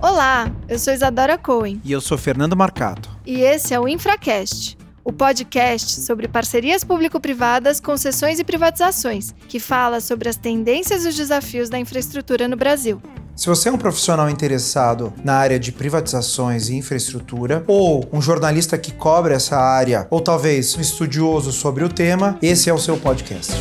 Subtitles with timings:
[0.00, 1.80] Olá, eu sou Isadora Cohen.
[1.82, 3.08] E eu sou Fernando Marcato.
[3.24, 10.00] E esse é o Infracast, o podcast sobre parcerias público-privadas, concessões e privatizações, que fala
[10.00, 13.00] sobre as tendências e os desafios da infraestrutura no Brasil.
[13.34, 18.76] Se você é um profissional interessado na área de privatizações e infraestrutura, ou um jornalista
[18.76, 22.98] que cobre essa área, ou talvez um estudioso sobre o tema, esse é o seu
[22.98, 23.54] podcast.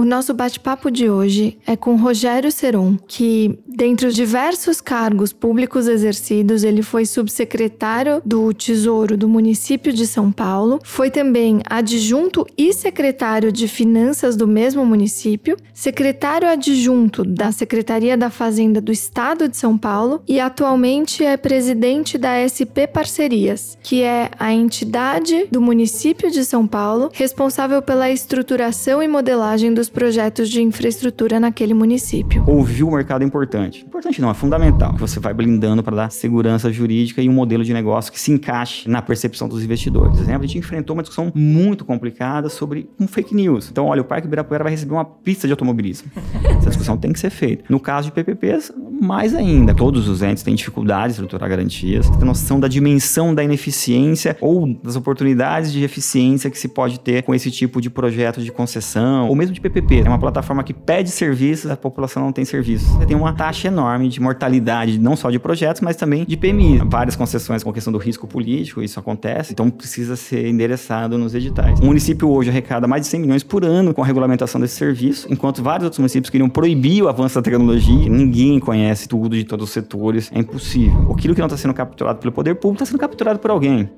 [0.00, 5.86] O nosso bate-papo de hoje é com Rogério Seron, que, dentre os diversos cargos públicos
[5.86, 12.72] exercidos, ele foi subsecretário do Tesouro do município de São Paulo, foi também adjunto e
[12.72, 19.58] secretário de Finanças do mesmo município, secretário adjunto da Secretaria da Fazenda do Estado de
[19.58, 26.30] São Paulo e atualmente é presidente da SP Parcerias, que é a entidade do município
[26.30, 32.44] de São Paulo responsável pela estruturação e modelagem dos projetos de infraestrutura naquele município.
[32.46, 33.84] Ouvir o mercado é importante.
[33.84, 34.94] Importante não, é fundamental.
[34.98, 38.88] Você vai blindando para dar segurança jurídica e um modelo de negócio que se encaixe
[38.88, 40.14] na percepção dos investidores.
[40.14, 43.68] Por exemplo, a gente enfrentou uma discussão muito complicada sobre um fake news.
[43.70, 46.10] Então, olha, o Parque Ibirapuera vai receber uma pista de automobilismo.
[46.58, 47.64] Essa discussão tem que ser feita.
[47.68, 49.74] No caso de PPPs, mais ainda.
[49.74, 52.08] Todos os entes têm dificuldade de estruturar garantias.
[52.10, 57.22] Tem noção da dimensão da ineficiência ou das oportunidades de eficiência que se pode ter
[57.22, 60.02] com esse tipo de projeto de concessão ou mesmo de PPP PPP.
[60.06, 62.88] É uma plataforma que pede serviços, a população não tem serviços.
[62.88, 66.82] Você tem uma taxa enorme de mortalidade, não só de projetos, mas também de PMI.
[66.86, 71.34] Várias concessões com a questão do risco político, isso acontece, então precisa ser endereçado nos
[71.34, 71.80] editais.
[71.80, 75.26] O município hoje arrecada mais de 100 milhões por ano com a regulamentação desse serviço,
[75.30, 78.08] enquanto vários outros municípios queriam proibir o avanço da tecnologia.
[78.08, 81.10] Ninguém conhece tudo de todos os setores, é impossível.
[81.12, 83.88] Aquilo que não está sendo capturado pelo poder público está sendo capturado por alguém.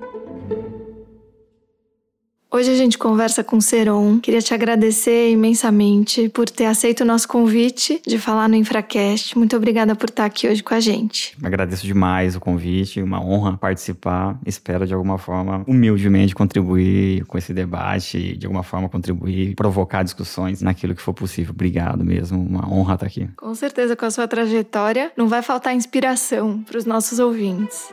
[2.55, 4.19] Hoje a gente conversa com o Seron.
[4.19, 9.35] Queria te agradecer imensamente por ter aceito o nosso convite de falar no Infracast.
[9.35, 11.35] Muito obrigada por estar aqui hoje com a gente.
[11.41, 14.39] Agradeço demais o convite, uma honra participar.
[14.45, 20.61] Espero de alguma forma, humildemente, contribuir com esse debate, de alguma forma contribuir, provocar discussões
[20.61, 21.55] naquilo que for possível.
[21.55, 23.27] Obrigado mesmo, uma honra estar aqui.
[23.35, 27.91] Com certeza, com a sua trajetória, não vai faltar inspiração para os nossos ouvintes.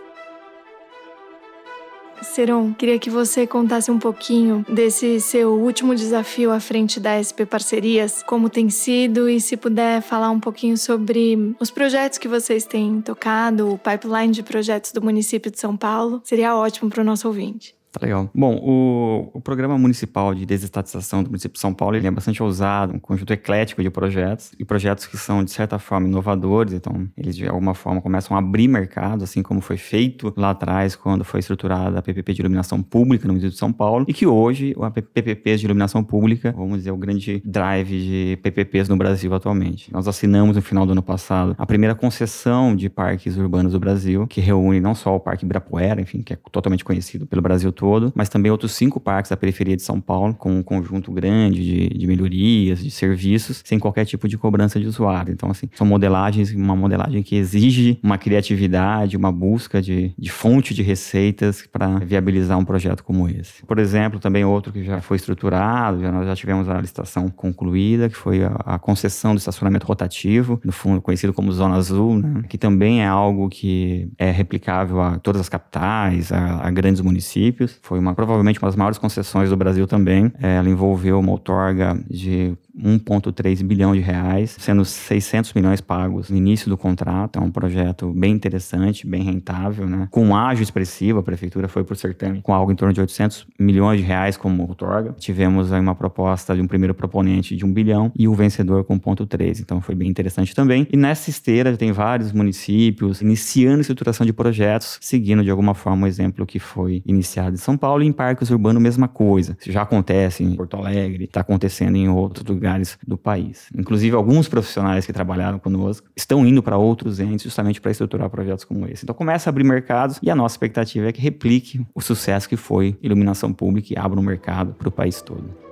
[2.22, 7.46] Seron, queria que você contasse um pouquinho desse seu último desafio à frente da SP
[7.46, 12.64] Parcerias, como tem sido e se puder falar um pouquinho sobre os projetos que vocês
[12.64, 17.04] têm tocado, o pipeline de projetos do município de São Paulo, seria ótimo para o
[17.04, 17.79] nosso ouvinte.
[17.92, 18.30] Tá legal.
[18.32, 22.40] Bom, o, o Programa Municipal de Desestatização do município de São Paulo ele é bastante
[22.40, 27.08] ousado, um conjunto eclético de projetos, e projetos que são, de certa forma, inovadores, então
[27.16, 31.24] eles, de alguma forma, começam a abrir mercado, assim como foi feito lá atrás, quando
[31.24, 34.72] foi estruturada a PPP de iluminação pública no município de São Paulo, e que hoje,
[34.80, 39.92] a PPP de iluminação pública, vamos dizer, o grande drive de PPPs no Brasil atualmente.
[39.92, 44.28] Nós assinamos, no final do ano passado, a primeira concessão de parques urbanos do Brasil,
[44.28, 48.12] que reúne não só o Parque Ibirapuera, enfim, que é totalmente conhecido pelo Brasil todo,
[48.14, 51.98] mas também outros cinco parques da periferia de São Paulo, com um conjunto grande de,
[51.98, 55.32] de melhorias, de serviços, sem qualquer tipo de cobrança de usuário.
[55.32, 60.74] Então, assim, são modelagens, uma modelagem que exige uma criatividade, uma busca de, de fonte
[60.74, 63.64] de receitas para viabilizar um projeto como esse.
[63.64, 68.10] Por exemplo, também outro que já foi estruturado, já, nós já tivemos a licitação concluída,
[68.10, 72.42] que foi a, a concessão do estacionamento rotativo, no fundo conhecido como Zona Azul, né?
[72.46, 77.69] que também é algo que é replicável a todas as capitais, a, a grandes municípios.
[77.82, 80.32] Foi uma provavelmente uma das maiores concessões do Brasil também.
[80.40, 86.36] É, ela envolveu uma outorga de 1,3 bilhão de reais, sendo 600 milhões pagos no
[86.36, 87.38] início do contrato.
[87.38, 90.08] É um projeto bem interessante, bem rentável, né?
[90.10, 93.46] Com um ágio expressivo, a prefeitura foi por certame com algo em torno de 800
[93.58, 95.14] milhões de reais como outorga.
[95.18, 98.98] Tivemos aí uma proposta de um primeiro proponente de 1 bilhão e o vencedor com
[98.98, 99.60] 1,3.
[99.60, 100.86] Então foi bem interessante também.
[100.92, 106.08] E nessa esteira tem vários municípios iniciando estruturação de projetos, seguindo de alguma forma o
[106.08, 109.56] exemplo que foi iniciado em São Paulo e em parques urbanos mesma coisa.
[109.60, 113.68] Isso já acontece em Porto Alegre, está acontecendo em outros lugares do país.
[113.74, 118.64] Inclusive, alguns profissionais que trabalharam conosco estão indo para outros entes justamente para estruturar projetos
[118.64, 119.04] como esse.
[119.04, 122.56] Então, começa a abrir mercados e a nossa expectativa é que replique o sucesso que
[122.56, 125.69] foi iluminação pública e abra um mercado para o país todo.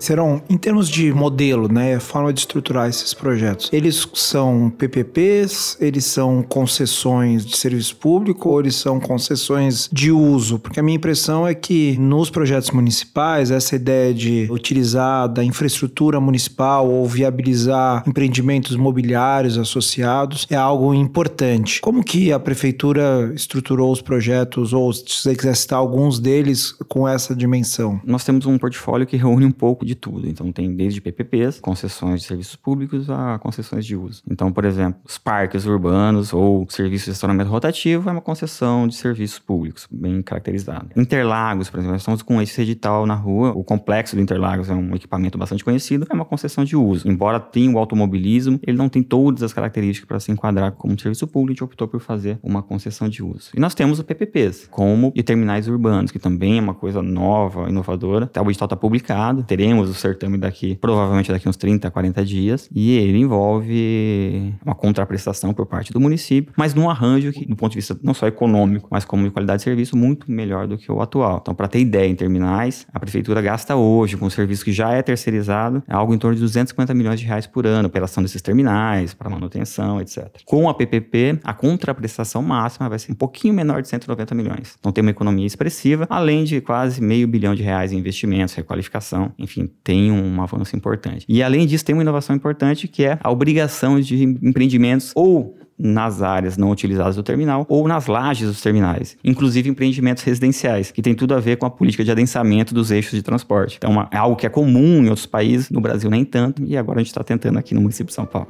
[0.00, 6.06] Serão, em termos de modelo, né, forma de estruturar esses projetos, eles são PPPs, eles
[6.06, 10.58] são concessões de serviço público ou eles são concessões de uso?
[10.58, 16.18] Porque a minha impressão é que nos projetos municipais, essa ideia de utilizar da infraestrutura
[16.18, 21.80] municipal ou viabilizar empreendimentos mobiliários associados é algo importante.
[21.82, 27.06] Como que a prefeitura estruturou os projetos, ou se você quiser citar alguns deles com
[27.06, 28.00] essa dimensão?
[28.02, 30.28] Nós temos um portfólio que reúne um pouco de tudo.
[30.28, 34.22] Então tem desde PPPs, concessões de serviços públicos a concessões de uso.
[34.30, 38.94] Então, por exemplo, os parques urbanos ou serviço de estacionamento rotativo é uma concessão de
[38.94, 40.90] serviços públicos, bem caracterizado.
[40.96, 44.74] Interlagos, por exemplo, nós estamos com esse edital na rua, o complexo do Interlagos é
[44.74, 47.08] um equipamento bastante conhecido, é uma concessão de uso.
[47.08, 50.98] Embora tenha o automobilismo, ele não tem todas as características para se enquadrar como um
[50.98, 53.50] serviço público, a gente optou por fazer uma concessão de uso.
[53.54, 57.68] E nós temos o PPPs, como de terminais urbanos, que também é uma coisa nova,
[57.68, 58.30] inovadora.
[58.36, 62.96] O edital está publicado, teremos o certame daqui, provavelmente daqui uns 30, 40 dias, e
[62.98, 67.78] ele envolve uma contraprestação por parte do município, mas num arranjo que, do ponto de
[67.78, 71.00] vista não só econômico, mas como de qualidade de serviço, muito melhor do que o
[71.00, 71.38] atual.
[71.40, 74.92] Então, para ter ideia, em terminais, a prefeitura gasta hoje, com o serviço que já
[74.92, 79.14] é terceirizado, algo em torno de 250 milhões de reais por ano, operação desses terminais,
[79.14, 80.28] para manutenção, etc.
[80.44, 84.76] Com a PPP, a contraprestação máxima vai ser um pouquinho menor de 190 milhões.
[84.78, 89.32] Então, tem uma economia expressiva, além de quase meio bilhão de reais em investimentos, requalificação,
[89.38, 91.24] enfim, tem um avanço importante.
[91.28, 96.20] E além disso, tem uma inovação importante que é a obrigação de empreendimentos ou nas
[96.20, 101.14] áreas não utilizadas do terminal ou nas lajes dos terminais, inclusive empreendimentos residenciais, que tem
[101.14, 103.78] tudo a ver com a política de adensamento dos eixos de transporte.
[103.78, 106.98] Então, é algo que é comum em outros países, no Brasil nem tanto, e agora
[106.98, 108.48] a gente está tentando aqui no município de São Paulo.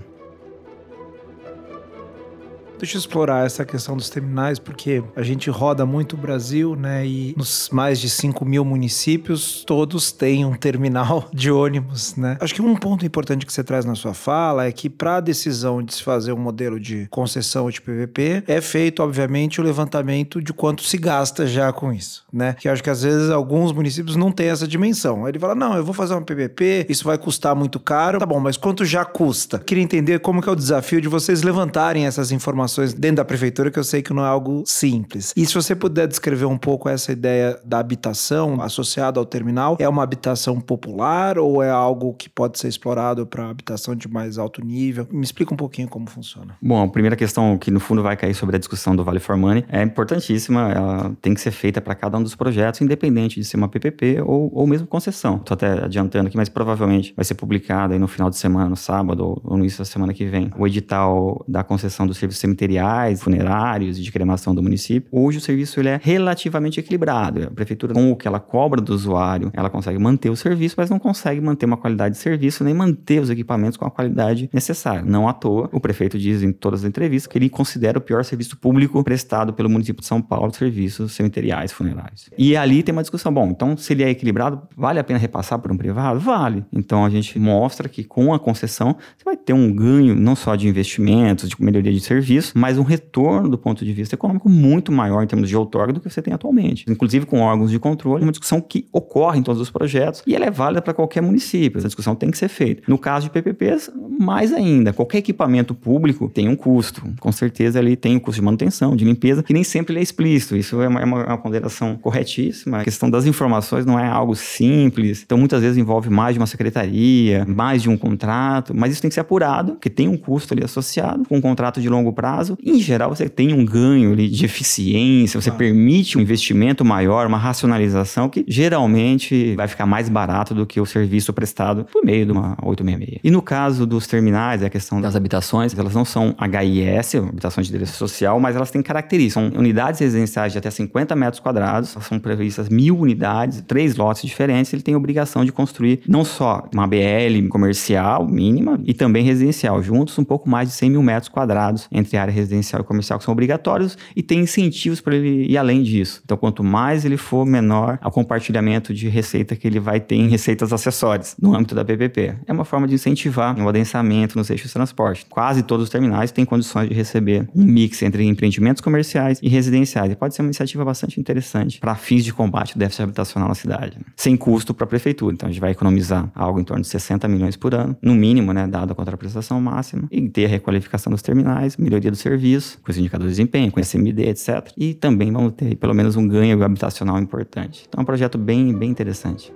[2.80, 7.06] Deixa eu explorar essa questão dos terminais, porque a gente roda muito o Brasil, né?
[7.06, 12.38] E nos mais de 5 mil municípios, todos têm um terminal de ônibus, né?
[12.40, 15.20] Acho que um ponto importante que você traz na sua fala é que para a
[15.20, 20.40] decisão de se fazer um modelo de concessão de PVP, é feito, obviamente, o levantamento
[20.40, 22.54] de quanto se gasta já com isso, né?
[22.58, 25.28] Que acho que às vezes alguns municípios não têm essa dimensão.
[25.28, 28.18] Ele fala, não, eu vou fazer uma PVP, isso vai custar muito caro.
[28.18, 29.58] Tá bom, mas quanto já custa?
[29.58, 33.70] Queria entender como que é o desafio de vocês levantarem essas informações dentro da prefeitura
[33.70, 35.32] que eu sei que não é algo simples.
[35.36, 39.88] E se você puder descrever um pouco essa ideia da habitação associada ao terminal, é
[39.88, 44.64] uma habitação popular ou é algo que pode ser explorado para habitação de mais alto
[44.64, 45.06] nível?
[45.10, 46.56] Me explica um pouquinho como funciona.
[46.60, 49.36] Bom, a primeira questão que no fundo vai cair sobre a discussão do Vale for
[49.36, 53.44] Money é importantíssima, ela tem que ser feita para cada um dos projetos, independente de
[53.44, 55.36] ser uma PPP ou, ou mesmo concessão.
[55.36, 58.76] Estou até adiantando aqui, mas provavelmente vai ser publicado aí no final de semana, no
[58.76, 62.40] sábado ou, ou no início da semana que vem, o edital da concessão do serviço
[62.60, 65.08] cemitério materiais funerários e de cremação do município.
[65.10, 67.44] Hoje o serviço ele é relativamente equilibrado.
[67.44, 70.90] A prefeitura, com o que ela cobra do usuário, ela consegue manter o serviço, mas
[70.90, 75.02] não consegue manter uma qualidade de serviço nem manter os equipamentos com a qualidade necessária.
[75.02, 78.24] Não à toa, o prefeito diz em todas as entrevistas que ele considera o pior
[78.24, 82.30] serviço público prestado pelo município de São Paulo, serviços cemiteriais funerários.
[82.36, 85.58] E ali tem uma discussão, bom, então se ele é equilibrado, vale a pena repassar
[85.58, 86.20] por um privado?
[86.20, 86.64] Vale.
[86.72, 90.54] Então a gente mostra que com a concessão você vai ter um ganho não só
[90.54, 94.92] de investimentos, de melhoria de serviço, mas um retorno do ponto de vista econômico muito
[94.92, 96.84] maior em termos de outorga do que você tem atualmente.
[96.88, 100.46] Inclusive com órgãos de controle, uma discussão que ocorre em todos os projetos e ela
[100.46, 101.78] é válida para qualquer município.
[101.78, 102.82] Essa discussão tem que ser feita.
[102.86, 104.92] No caso de PPPs, mais ainda.
[104.92, 107.02] Qualquer equipamento público tem um custo.
[107.18, 110.02] Com certeza ele tem o custo de manutenção, de limpeza, que nem sempre ele é
[110.02, 110.56] explícito.
[110.56, 112.80] Isso é uma, é uma, ponderação corretíssima.
[112.80, 115.22] A questão das informações não é algo simples.
[115.24, 119.08] Então muitas vezes envolve mais de uma secretaria, mais de um contrato, mas isso tem
[119.08, 122.29] que ser apurado, porque tem um custo ali associado com um contrato de longo prazo
[122.30, 122.56] prazo.
[122.62, 125.54] Em geral, você tem um ganho ali de eficiência, você ah.
[125.54, 130.86] permite um investimento maior, uma racionalização que geralmente vai ficar mais barato do que o
[130.86, 133.20] serviço prestado por meio de uma 866.
[133.24, 137.66] E no caso dos terminais, é a questão das habitações, elas não são HIS, habitações
[137.66, 139.30] de direito social, mas elas têm características.
[139.30, 144.72] São unidades residenciais de até 50 metros quadrados, são previstas mil unidades, três lotes diferentes,
[144.72, 150.18] ele tem obrigação de construir não só uma BL comercial mínima e também residencial, juntos
[150.18, 153.32] um pouco mais de 100 mil metros quadrados entre área residencial e comercial que são
[153.32, 156.20] obrigatórios e tem incentivos para ele ir além disso.
[156.24, 160.28] Então, quanto mais ele for, menor o compartilhamento de receita que ele vai ter em
[160.28, 162.34] receitas acessórias no âmbito da PPP.
[162.46, 165.26] É uma forma de incentivar o adensamento nos eixos de transporte.
[165.28, 170.12] Quase todos os terminais têm condições de receber um mix entre empreendimentos comerciais e residenciais.
[170.12, 173.54] E pode ser uma iniciativa bastante interessante para fins de combate ao déficit habitacional na
[173.54, 174.04] cidade, né?
[174.16, 175.34] sem custo para a prefeitura.
[175.34, 178.52] Então, a gente vai economizar algo em torno de 60 milhões por ano, no mínimo,
[178.52, 182.90] né, dado a contraprestação máxima, e ter a requalificação dos terminais, melhoria do serviço, com
[182.90, 184.72] os indicadores de desempenho, com SMD, etc.
[184.76, 187.84] E também vamos ter pelo menos um ganho habitacional importante.
[187.88, 189.52] Então é um projeto bem, bem interessante.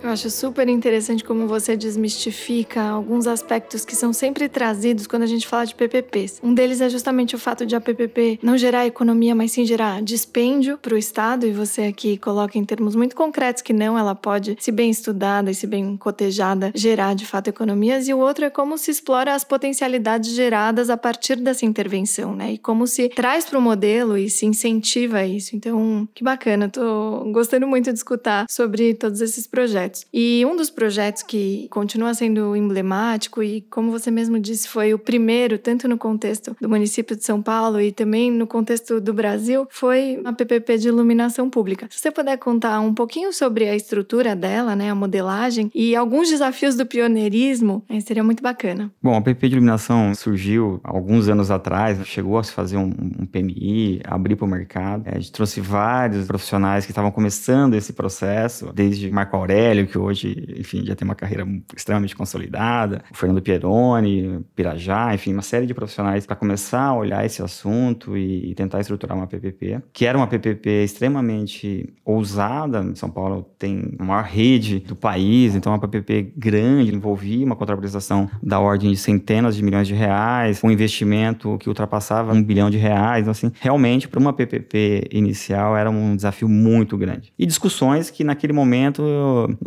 [0.00, 5.26] Eu acho super interessante como você desmistifica alguns aspectos que são sempre trazidos quando a
[5.26, 6.40] gente fala de PPPs.
[6.42, 10.00] Um deles é justamente o fato de a PPP não gerar economia, mas sim gerar
[10.00, 14.14] dispêndio para o Estado, e você aqui coloca em termos muito concretos que não, ela
[14.14, 18.44] pode, se bem estudada e se bem cotejada, gerar de fato economias, e o outro
[18.44, 22.52] é como se explora as potencialidades geradas a partir dessa intervenção, né?
[22.52, 25.56] E como se traz para o modelo e se incentiva isso.
[25.56, 29.87] Então, que bacana, tô gostando muito de escutar sobre todos esses projetos.
[29.88, 30.06] Projetos.
[30.12, 34.98] E um dos projetos que continua sendo emblemático e, como você mesmo disse, foi o
[34.98, 39.66] primeiro, tanto no contexto do município de São Paulo e também no contexto do Brasil,
[39.70, 41.86] foi a PPP de iluminação pública.
[41.90, 46.28] Se você puder contar um pouquinho sobre a estrutura dela, né, a modelagem e alguns
[46.28, 48.90] desafios do pioneirismo, seria muito bacana.
[49.02, 53.26] Bom, a PPP de iluminação surgiu alguns anos atrás, chegou a se fazer um, um
[53.26, 55.02] PMI, abrir para o mercado.
[55.06, 59.98] É, a gente trouxe vários profissionais que estavam começando esse processo, desde Marco Aurélio, que
[59.98, 65.66] hoje, enfim, já tem uma carreira extremamente consolidada, o Fernando Pieroni, Pirajá, enfim, uma série
[65.66, 70.06] de profissionais para começar a olhar esse assunto e, e, tentar estruturar uma PPP, que
[70.06, 72.94] era uma PPP extremamente ousada.
[72.94, 78.28] São Paulo tem a maior rede do país, então uma PPP grande, envolvia uma contraprestação
[78.42, 82.78] da ordem de centenas de milhões de reais, um investimento que ultrapassava um bilhão de
[82.78, 83.22] reais.
[83.22, 87.32] Então, assim, realmente, para uma PPP inicial, era um desafio muito grande.
[87.38, 89.02] E discussões que, naquele momento,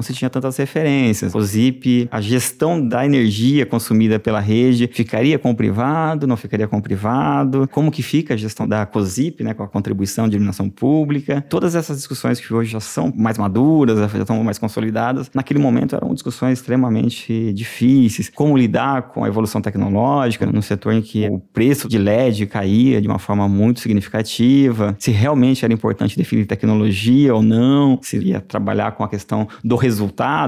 [0.02, 1.36] não se tinha tantas referências.
[1.36, 6.68] O ZIP, a gestão da energia consumida pela rede, ficaria com o privado, não ficaria
[6.68, 7.70] com o privado?
[7.72, 11.46] Como que fica a gestão da COSIP, né, com a contribuição de iluminação pública?
[11.48, 15.96] Todas essas discussões que hoje já são mais maduras, já estão mais consolidadas, naquele momento
[15.96, 18.28] eram discussões extremamente difíceis.
[18.34, 23.00] Como lidar com a evolução tecnológica no setor em que o preço de LED caía
[23.00, 28.42] de uma forma muito significativa, se realmente era importante definir tecnologia ou não, se ia
[28.42, 29.91] trabalhar com a questão do resultado,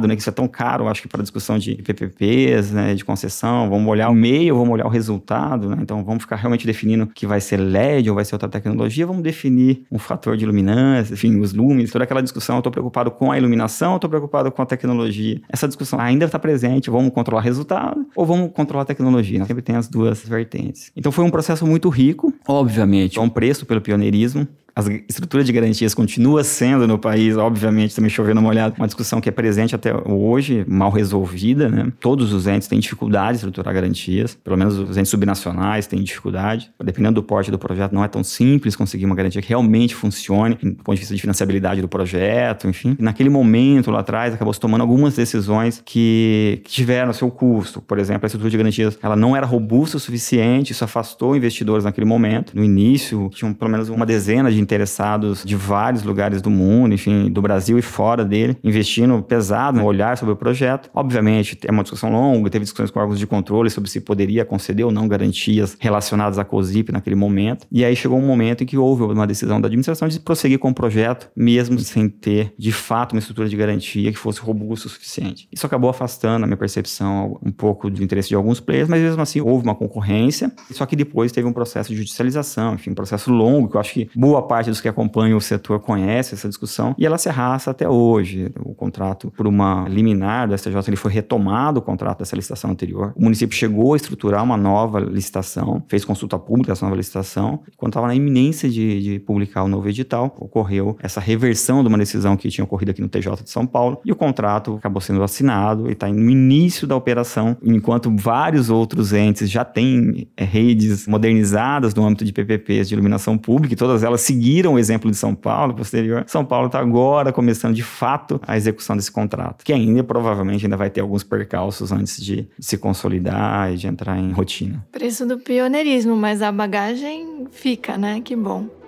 [0.07, 3.69] né, que isso é tão caro, acho que para discussão de PPPs, né, de concessão,
[3.69, 7.25] vamos olhar o meio, vamos olhar o resultado, né, então vamos ficar realmente definindo que
[7.25, 11.39] vai ser LED ou vai ser outra tecnologia, vamos definir um fator de luminância, enfim,
[11.39, 14.65] os lumes, toda aquela discussão, eu estou preocupado com a iluminação, estou preocupado com a
[14.65, 15.41] tecnologia.
[15.49, 19.75] Essa discussão ainda está presente, vamos controlar resultado ou vamos controlar a tecnologia, sempre tem
[19.75, 20.91] as duas vertentes.
[20.95, 25.51] Então foi um processo muito rico, obviamente, é um preço pelo pioneirismo, a estrutura de
[25.51, 29.75] garantias continua sendo no país, obviamente, também chovendo uma olhada, uma discussão que é presente
[29.75, 31.91] até hoje, mal resolvida, né?
[31.99, 36.71] Todos os entes têm dificuldade de estruturar garantias, pelo menos os entes subnacionais têm dificuldade.
[36.83, 40.55] Dependendo do porte do projeto, não é tão simples conseguir uma garantia que realmente funcione,
[40.55, 42.95] do ponto de vista de financiabilidade do projeto, enfim.
[42.99, 47.79] E naquele momento, lá atrás, acabou se tomando algumas decisões que, que tiveram seu custo.
[47.81, 51.85] Por exemplo, a estrutura de garantias, ela não era robusta o suficiente, isso afastou investidores
[51.85, 52.55] naquele momento.
[52.55, 57.31] No início, tinham pelo menos uma dezena de interessados de vários lugares do mundo, enfim,
[57.31, 60.89] do Brasil e fora dele, investindo pesado no olhar sobre o projeto.
[60.93, 64.85] Obviamente, é uma discussão longa, teve discussões com órgãos de controle sobre se poderia conceder
[64.85, 67.67] ou não garantias relacionadas à COSIP naquele momento.
[67.71, 70.69] E aí chegou um momento em que houve uma decisão da administração de prosseguir com
[70.69, 74.89] o projeto, mesmo sem ter, de fato, uma estrutura de garantia que fosse robusta o
[74.89, 75.47] suficiente.
[75.51, 79.21] Isso acabou afastando, na minha percepção, um pouco do interesse de alguns players, mas mesmo
[79.21, 83.31] assim houve uma concorrência, só que depois teve um processo de judicialização, enfim, um processo
[83.31, 86.95] longo, que eu acho que boa parte dos que acompanham o setor conhece essa discussão,
[86.97, 88.51] e ela se arrasta até hoje.
[88.59, 93.13] O contrato, por uma liminar do STJ, ele foi retomado o contrato dessa licitação anterior.
[93.15, 97.61] O município chegou a estruturar uma nova licitação, fez consulta pública essa nova licitação.
[97.77, 101.97] Quando estava na iminência de, de publicar o novo edital, ocorreu essa reversão de uma
[101.97, 105.23] decisão que tinha ocorrido aqui no TJ de São Paulo, e o contrato acabou sendo
[105.23, 111.07] assinado e está no início da operação, enquanto vários outros entes já têm é, redes
[111.07, 114.42] modernizadas no âmbito de PPPs de iluminação pública, e todas elas seguiram
[114.77, 119.11] exemplo de São Paulo, posterior, São Paulo está agora começando de fato a execução desse
[119.11, 123.77] contrato, que ainda provavelmente ainda vai ter alguns percalços antes de, de se consolidar e
[123.77, 124.85] de entrar em rotina.
[124.91, 128.21] Preço do pioneirismo, mas a bagagem fica, né?
[128.21, 128.82] Que bom.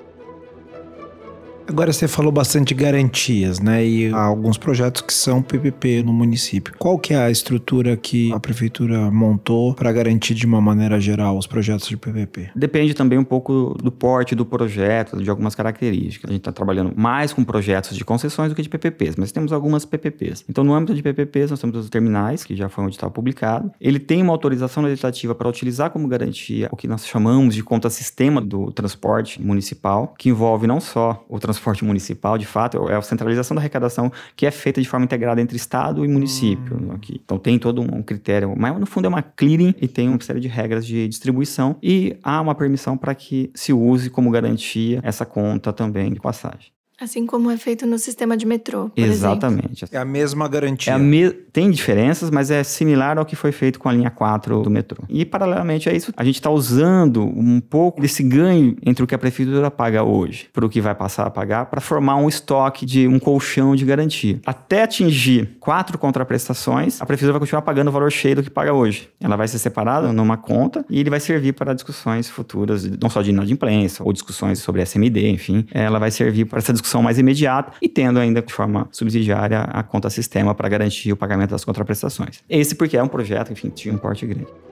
[1.68, 3.86] Agora você falou bastante de garantias, né?
[3.86, 6.74] E há alguns projetos que são PPP no município.
[6.78, 11.38] Qual que é a estrutura que a prefeitura montou para garantir de uma maneira geral
[11.38, 12.52] os projetos de PPP?
[12.56, 16.30] Depende também um pouco do porte do projeto, de algumas características.
[16.30, 19.52] A gente está trabalhando mais com projetos de concessões do que de PPPs, mas temos
[19.52, 20.46] algumas PPPs.
[20.48, 23.72] Então, no âmbito de PPPs, nós temos os terminais, que já foi um edital publicado.
[23.82, 28.40] Ele tem uma autorização legislativa para utilizar como garantia o que nós chamamos de conta-sistema
[28.40, 33.02] do transporte municipal, que envolve não só o transporte transporte municipal, de fato, é a
[33.02, 36.78] centralização da arrecadação que é feita de forma integrada entre Estado e município.
[36.78, 36.92] Hum.
[36.94, 37.22] Aqui.
[37.24, 40.40] Então tem todo um critério, mas no fundo é uma clearing e tem uma série
[40.40, 45.26] de regras de distribuição e há uma permissão para que se use como garantia essa
[45.26, 46.75] conta também de passagem.
[47.00, 48.90] Assim como é feito no sistema de metrô.
[48.96, 49.84] Exatamente.
[49.84, 49.98] Exemplo.
[49.98, 50.94] É a mesma garantia.
[50.94, 51.30] É a me...
[51.30, 55.04] Tem diferenças, mas é similar ao que foi feito com a linha 4 do metrô.
[55.10, 59.16] E, paralelamente a isso, a gente está usando um pouco desse ganho entre o que
[59.16, 62.86] a prefeitura paga hoje para o que vai passar a pagar para formar um estoque
[62.86, 64.40] de um colchão de garantia.
[64.46, 68.74] Até atingir quatro contraprestações, a prefeitura vai continuar pagando o valor cheio do que paga
[68.74, 69.10] hoje.
[69.20, 73.22] Ela vai ser separada numa conta e ele vai servir para discussões futuras, não só
[73.22, 75.66] de inadimplência ou discussões sobre SMD, enfim.
[75.72, 79.62] Ela vai servir para essa discussão discussão mais imediata e tendo ainda de forma subsidiária
[79.62, 82.44] a conta sistema para garantir o pagamento das contraprestações.
[82.48, 84.65] Esse porque é um projeto, enfim, tinha um porte grande.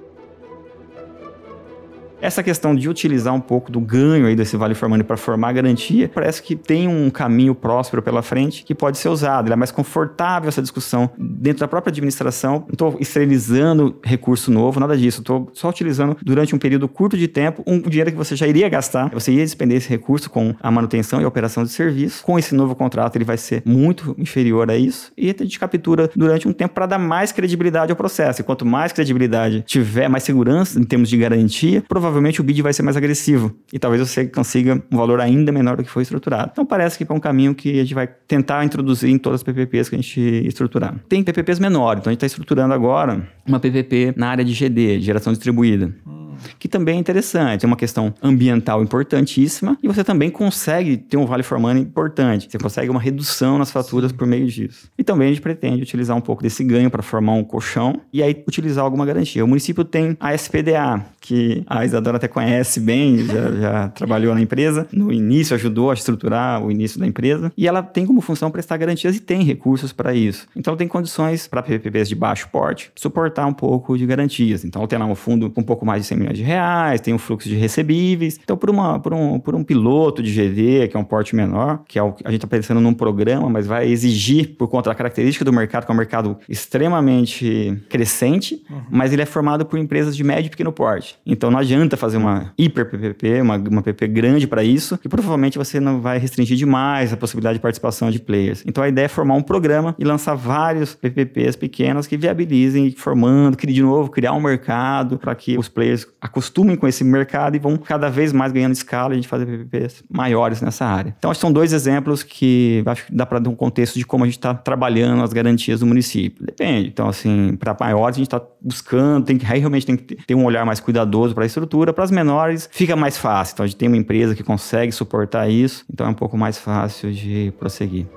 [2.24, 5.52] Essa questão de utilizar um pouco do ganho aí desse Vale for Money para formar
[5.52, 9.48] garantia, parece que tem um caminho próspero pela frente que pode ser usado.
[9.48, 12.60] Ele é mais confortável essa discussão dentro da própria administração.
[12.60, 15.20] Não estou esterilizando recurso novo, nada disso.
[15.20, 18.70] Estou só utilizando durante um período curto de tempo um dinheiro que você já iria
[18.70, 19.10] gastar.
[19.10, 22.24] Você ia despender esse recurso com a manutenção e a operação de serviço.
[22.24, 26.10] Com esse novo contrato, ele vai ser muito inferior a isso e a gente captura
[26.16, 28.40] durante um tempo para dar mais credibilidade ao processo.
[28.40, 32.62] E quanto mais credibilidade tiver, mais segurança em termos de garantia, provavelmente provavelmente o bid
[32.62, 36.04] vai ser mais agressivo e talvez você consiga um valor ainda menor do que foi
[36.04, 36.52] estruturado.
[36.54, 39.44] Então parece que é um caminho que a gente vai tentar introduzir em todas as
[39.44, 40.96] PPPs que a gente estruturar.
[41.10, 45.02] Tem PPPs menores, então a gente está estruturando agora uma PPP na área de GD,
[45.02, 45.94] geração distribuída.
[46.06, 46.23] Hum
[46.60, 47.66] que também é interessante.
[47.66, 52.48] É uma questão ambiental importantíssima e você também consegue ter um vale for money importante.
[52.50, 54.90] Você consegue uma redução nas faturas por meio disso.
[54.98, 58.22] E também a gente pretende utilizar um pouco desse ganho para formar um colchão e
[58.22, 59.44] aí utilizar alguma garantia.
[59.44, 64.42] O município tem a SPDA, que a Isadora até conhece bem, já, já trabalhou na
[64.42, 64.88] empresa.
[64.92, 68.78] No início ajudou a estruturar o início da empresa e ela tem como função prestar
[68.78, 70.48] garantias e tem recursos para isso.
[70.56, 74.64] Então tem condições para PPPs de baixo porte suportar um pouco de garantias.
[74.66, 77.14] Então tem lá um fundo com um pouco mais de 100 milhões de reais, tem
[77.14, 78.40] um fluxo de recebíveis.
[78.44, 81.84] Então, por, uma, por, um, por um piloto de GD, que é um porte menor,
[81.88, 84.90] que é o que a gente está pensando num programa, mas vai exigir, por conta
[84.90, 88.82] da característica do mercado, que é um mercado extremamente crescente, uhum.
[88.90, 91.18] mas ele é formado por empresas de médio e pequeno porte.
[91.26, 95.58] Então, não adianta fazer uma hiper PPP, uma, uma PP grande para isso, que provavelmente
[95.58, 98.64] você não vai restringir demais a possibilidade de participação de players.
[98.66, 103.58] Então, a ideia é formar um programa e lançar vários PPPs pequenos que viabilizem, formando,
[103.58, 107.60] criar de novo, criar um mercado para que os players acostumem com esse mercado e
[107.60, 111.14] vão cada vez mais ganhando escala e a gente fazer PPPs maiores nessa área.
[111.20, 114.06] Então, acho que são dois exemplos que acho que dá para dar um contexto de
[114.06, 116.46] como a gente está trabalhando as garantias do município.
[116.46, 116.88] Depende.
[116.88, 120.46] Então, assim, para maiores a gente está buscando, tem que realmente tem que ter um
[120.46, 121.92] olhar mais cuidadoso para a estrutura.
[121.92, 123.56] Para as menores fica mais fácil.
[123.56, 126.58] Então, a gente tem uma empresa que consegue suportar isso, então é um pouco mais
[126.58, 128.08] fácil de prosseguir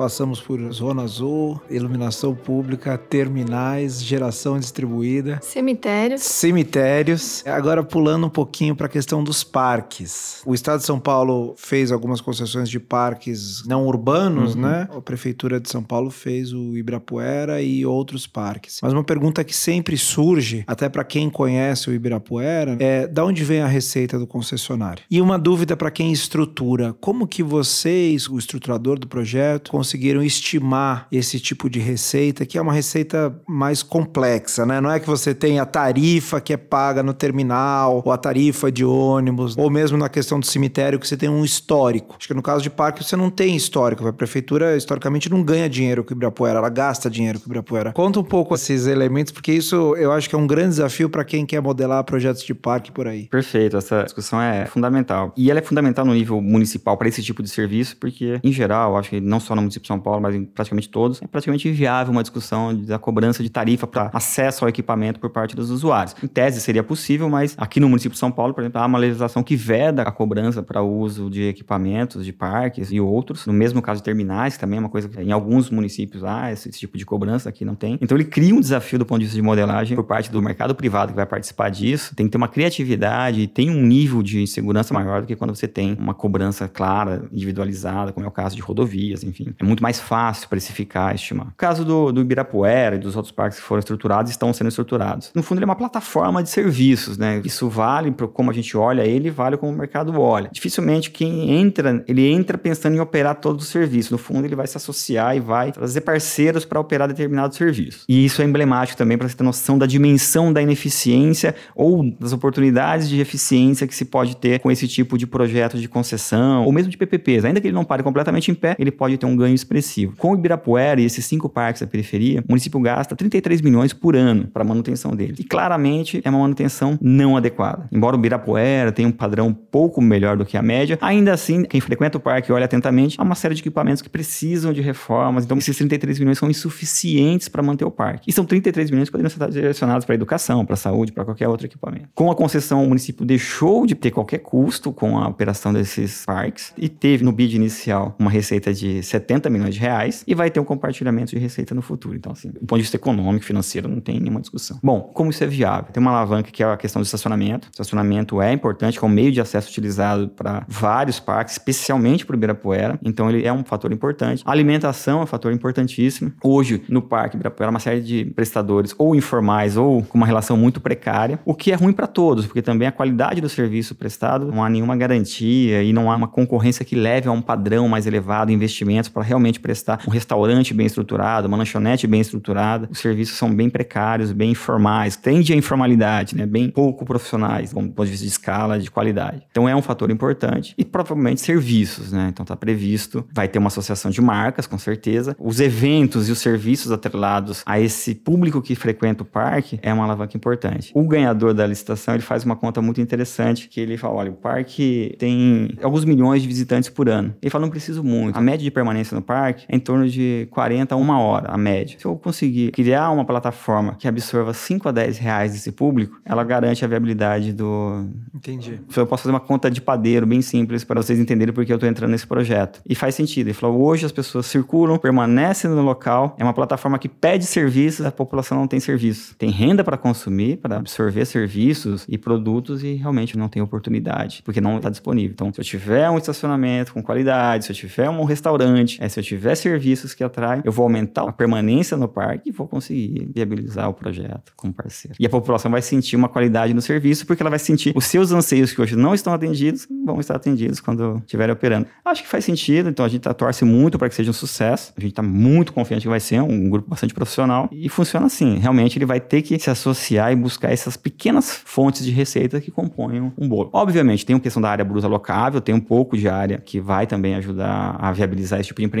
[0.00, 6.22] passamos por zona azul, iluminação pública, terminais, geração distribuída, cemitérios.
[6.22, 7.46] Cemitérios.
[7.46, 10.40] Agora pulando um pouquinho para a questão dos parques.
[10.46, 14.62] O estado de São Paulo fez algumas concessões de parques não urbanos, uhum.
[14.62, 14.88] né?
[14.90, 18.80] A prefeitura de São Paulo fez o Ibirapuera e outros parques.
[18.82, 23.44] Mas uma pergunta que sempre surge, até para quem conhece o Ibirapuera, é da onde
[23.44, 25.04] vem a receita do concessionário?
[25.10, 31.08] E uma dúvida para quem estrutura, como que vocês, o estruturador do projeto, conseguiram estimar
[31.10, 34.80] esse tipo de receita, que é uma receita mais complexa, né?
[34.80, 38.70] Não é que você tem a tarifa que é paga no terminal, ou a tarifa
[38.70, 42.14] de ônibus, ou mesmo na questão do cemitério, que você tem um histórico.
[42.16, 44.06] Acho que no caso de parque você não tem histórico.
[44.06, 47.92] A prefeitura, historicamente, não ganha dinheiro com o Ibirapuera, ela gasta dinheiro com o Ibirapuera.
[47.92, 51.24] Conta um pouco esses elementos, porque isso eu acho que é um grande desafio para
[51.24, 53.26] quem quer modelar projetos de parque por aí.
[53.26, 55.32] Perfeito, essa discussão é fundamental.
[55.36, 58.96] E ela é fundamental no nível municipal para esse tipo de serviço, porque, em geral,
[58.96, 61.68] acho que não só no município de São Paulo, mas em praticamente todos, é praticamente
[61.68, 66.14] inviável uma discussão da cobrança de tarifa para acesso ao equipamento por parte dos usuários.
[66.22, 68.98] Em tese seria possível, mas aqui no município de São Paulo, por exemplo, há uma
[68.98, 73.46] legislação que veda a cobrança para uso de equipamentos, de parques e outros.
[73.46, 76.68] No mesmo caso de terminais, também é uma coisa que em alguns municípios há esse,
[76.68, 77.98] esse tipo de cobrança, aqui não tem.
[78.00, 80.74] Então ele cria um desafio do ponto de vista de modelagem por parte do mercado
[80.74, 82.14] privado que vai participar disso.
[82.14, 85.68] Tem que ter uma criatividade, tem um nível de segurança maior do que quando você
[85.68, 89.52] tem uma cobrança clara, individualizada, como é o caso de rodovias, enfim.
[89.60, 91.48] É muito mais fácil precificar, estimar.
[91.48, 95.30] O caso do, do Ibirapuera e dos outros parques que foram estruturados estão sendo estruturados.
[95.34, 97.42] No fundo, ele é uma plataforma de serviços, né?
[97.44, 100.48] Isso vale para como a gente olha ele, vale como o mercado olha.
[100.50, 104.10] Dificilmente quem entra, ele entra pensando em operar todos os serviços.
[104.10, 108.04] No fundo, ele vai se associar e vai trazer parceiros para operar determinados serviços.
[108.08, 112.32] E isso é emblemático também para você ter noção da dimensão da ineficiência ou das
[112.32, 116.72] oportunidades de eficiência que se pode ter com esse tipo de projeto de concessão ou
[116.72, 117.44] mesmo de PPPs.
[117.44, 120.14] Ainda que ele não pare completamente em pé, ele pode ter um ganho expressivo.
[120.16, 124.16] Com o Ibirapuera e esses cinco parques da periferia, o município gasta 33 milhões por
[124.16, 125.36] ano para manutenção dele.
[125.38, 127.88] E claramente é uma manutenção não adequada.
[127.92, 131.64] Embora o Ibirapuera tenha um padrão um pouco melhor do que a média, ainda assim,
[131.64, 134.80] quem frequenta o parque e olha atentamente, há uma série de equipamentos que precisam de
[134.80, 135.44] reformas.
[135.44, 138.28] Então, esses 33 milhões são insuficientes para manter o parque.
[138.28, 141.66] E são 33 milhões que poderiam ser direcionados para educação, para saúde, para qualquer outro
[141.66, 142.08] equipamento.
[142.14, 146.72] Com a concessão, o município deixou de ter qualquer custo com a operação desses parques
[146.76, 150.50] e teve no bid inicial uma receita de 70 40 milhões de reais e vai
[150.50, 152.16] ter um compartilhamento de receita no futuro.
[152.16, 154.78] Então, assim, do ponto de vista econômico, financeiro, não tem nenhuma discussão.
[154.82, 155.92] Bom, como isso é viável?
[155.92, 157.68] Tem uma alavanca que é a questão do estacionamento.
[157.68, 162.36] O estacionamento é importante como meio de acesso utilizado para vários parques, especialmente para o
[162.36, 162.98] Ibirapuera.
[163.02, 164.42] Então, ele é um fator importante.
[164.44, 166.32] A alimentação é um fator importantíssimo.
[166.42, 170.80] Hoje, no Parque Ibirapuera, uma série de prestadores ou informais ou com uma relação muito
[170.80, 174.62] precária, o que é ruim para todos, porque também a qualidade do serviço prestado não
[174.62, 178.52] há nenhuma garantia e não há uma concorrência que leve a um padrão mais elevado,
[178.52, 182.88] investimentos para realmente prestar um restaurante bem estruturado, uma lanchonete bem estruturada.
[182.90, 186.46] Os serviços são bem precários, bem informais, tende a informalidade, né?
[186.46, 189.42] bem pouco profissionais, do ponto de vista de escala, de qualidade.
[189.50, 190.74] Então é um fator importante.
[190.76, 192.28] E provavelmente serviços, né?
[192.30, 195.36] Então está previsto, vai ter uma associação de marcas, com certeza.
[195.38, 200.04] Os eventos e os serviços atrelados a esse público que frequenta o parque é uma
[200.04, 200.90] alavanca importante.
[200.94, 204.34] O ganhador da licitação, ele faz uma conta muito interessante, que ele fala, olha, o
[204.34, 207.34] parque tem alguns milhões de visitantes por ano.
[207.40, 208.36] Ele fala, não preciso muito.
[208.36, 211.58] A média de permanência no parque é em torno de 40 a uma hora, a
[211.58, 211.98] média.
[211.98, 216.44] Se eu conseguir criar uma plataforma que absorva 5 a 10 reais desse público, ela
[216.44, 218.06] garante a viabilidade do...
[218.34, 218.80] Entendi.
[218.96, 221.88] Eu posso fazer uma conta de padeiro bem simples para vocês entenderem porque eu estou
[221.88, 222.80] entrando nesse projeto.
[222.88, 223.48] E faz sentido.
[223.48, 228.04] Ele falou, hoje as pessoas circulam, permanecem no local, é uma plataforma que pede serviços,
[228.06, 229.34] a população não tem serviço.
[229.36, 234.60] Tem renda para consumir, para absorver serviços e produtos e realmente não tem oportunidade, porque
[234.60, 235.32] não está disponível.
[235.32, 239.20] Então, se eu tiver um estacionamento com qualidade, se eu tiver um restaurante, é, se
[239.20, 243.30] eu tiver serviços que atraem, eu vou aumentar a permanência no parque e vou conseguir
[243.34, 245.16] viabilizar o projeto como parceiro.
[245.18, 248.32] E a população vai sentir uma qualidade no serviço, porque ela vai sentir os seus
[248.32, 251.86] anseios que hoje não estão atendidos, vão estar atendidos quando estiverem operando.
[252.04, 254.92] Acho que faz sentido, então a gente tá, torce muito para que seja um sucesso.
[254.96, 258.58] A gente está muito confiante que vai ser um grupo bastante profissional e funciona assim.
[258.58, 262.70] Realmente ele vai ter que se associar e buscar essas pequenas fontes de receita que
[262.70, 263.70] compõem um bolo.
[263.72, 267.06] Obviamente, tem a questão da área bruta locável, tem um pouco de área que vai
[267.06, 268.99] também ajudar a viabilizar esse tipo de empreendimento,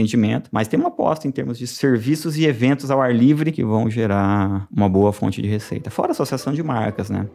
[0.50, 3.90] mas tem uma aposta em termos de serviços e eventos ao ar livre que vão
[3.90, 5.90] gerar uma boa fonte de receita.
[5.90, 7.26] Fora a associação de marcas, né?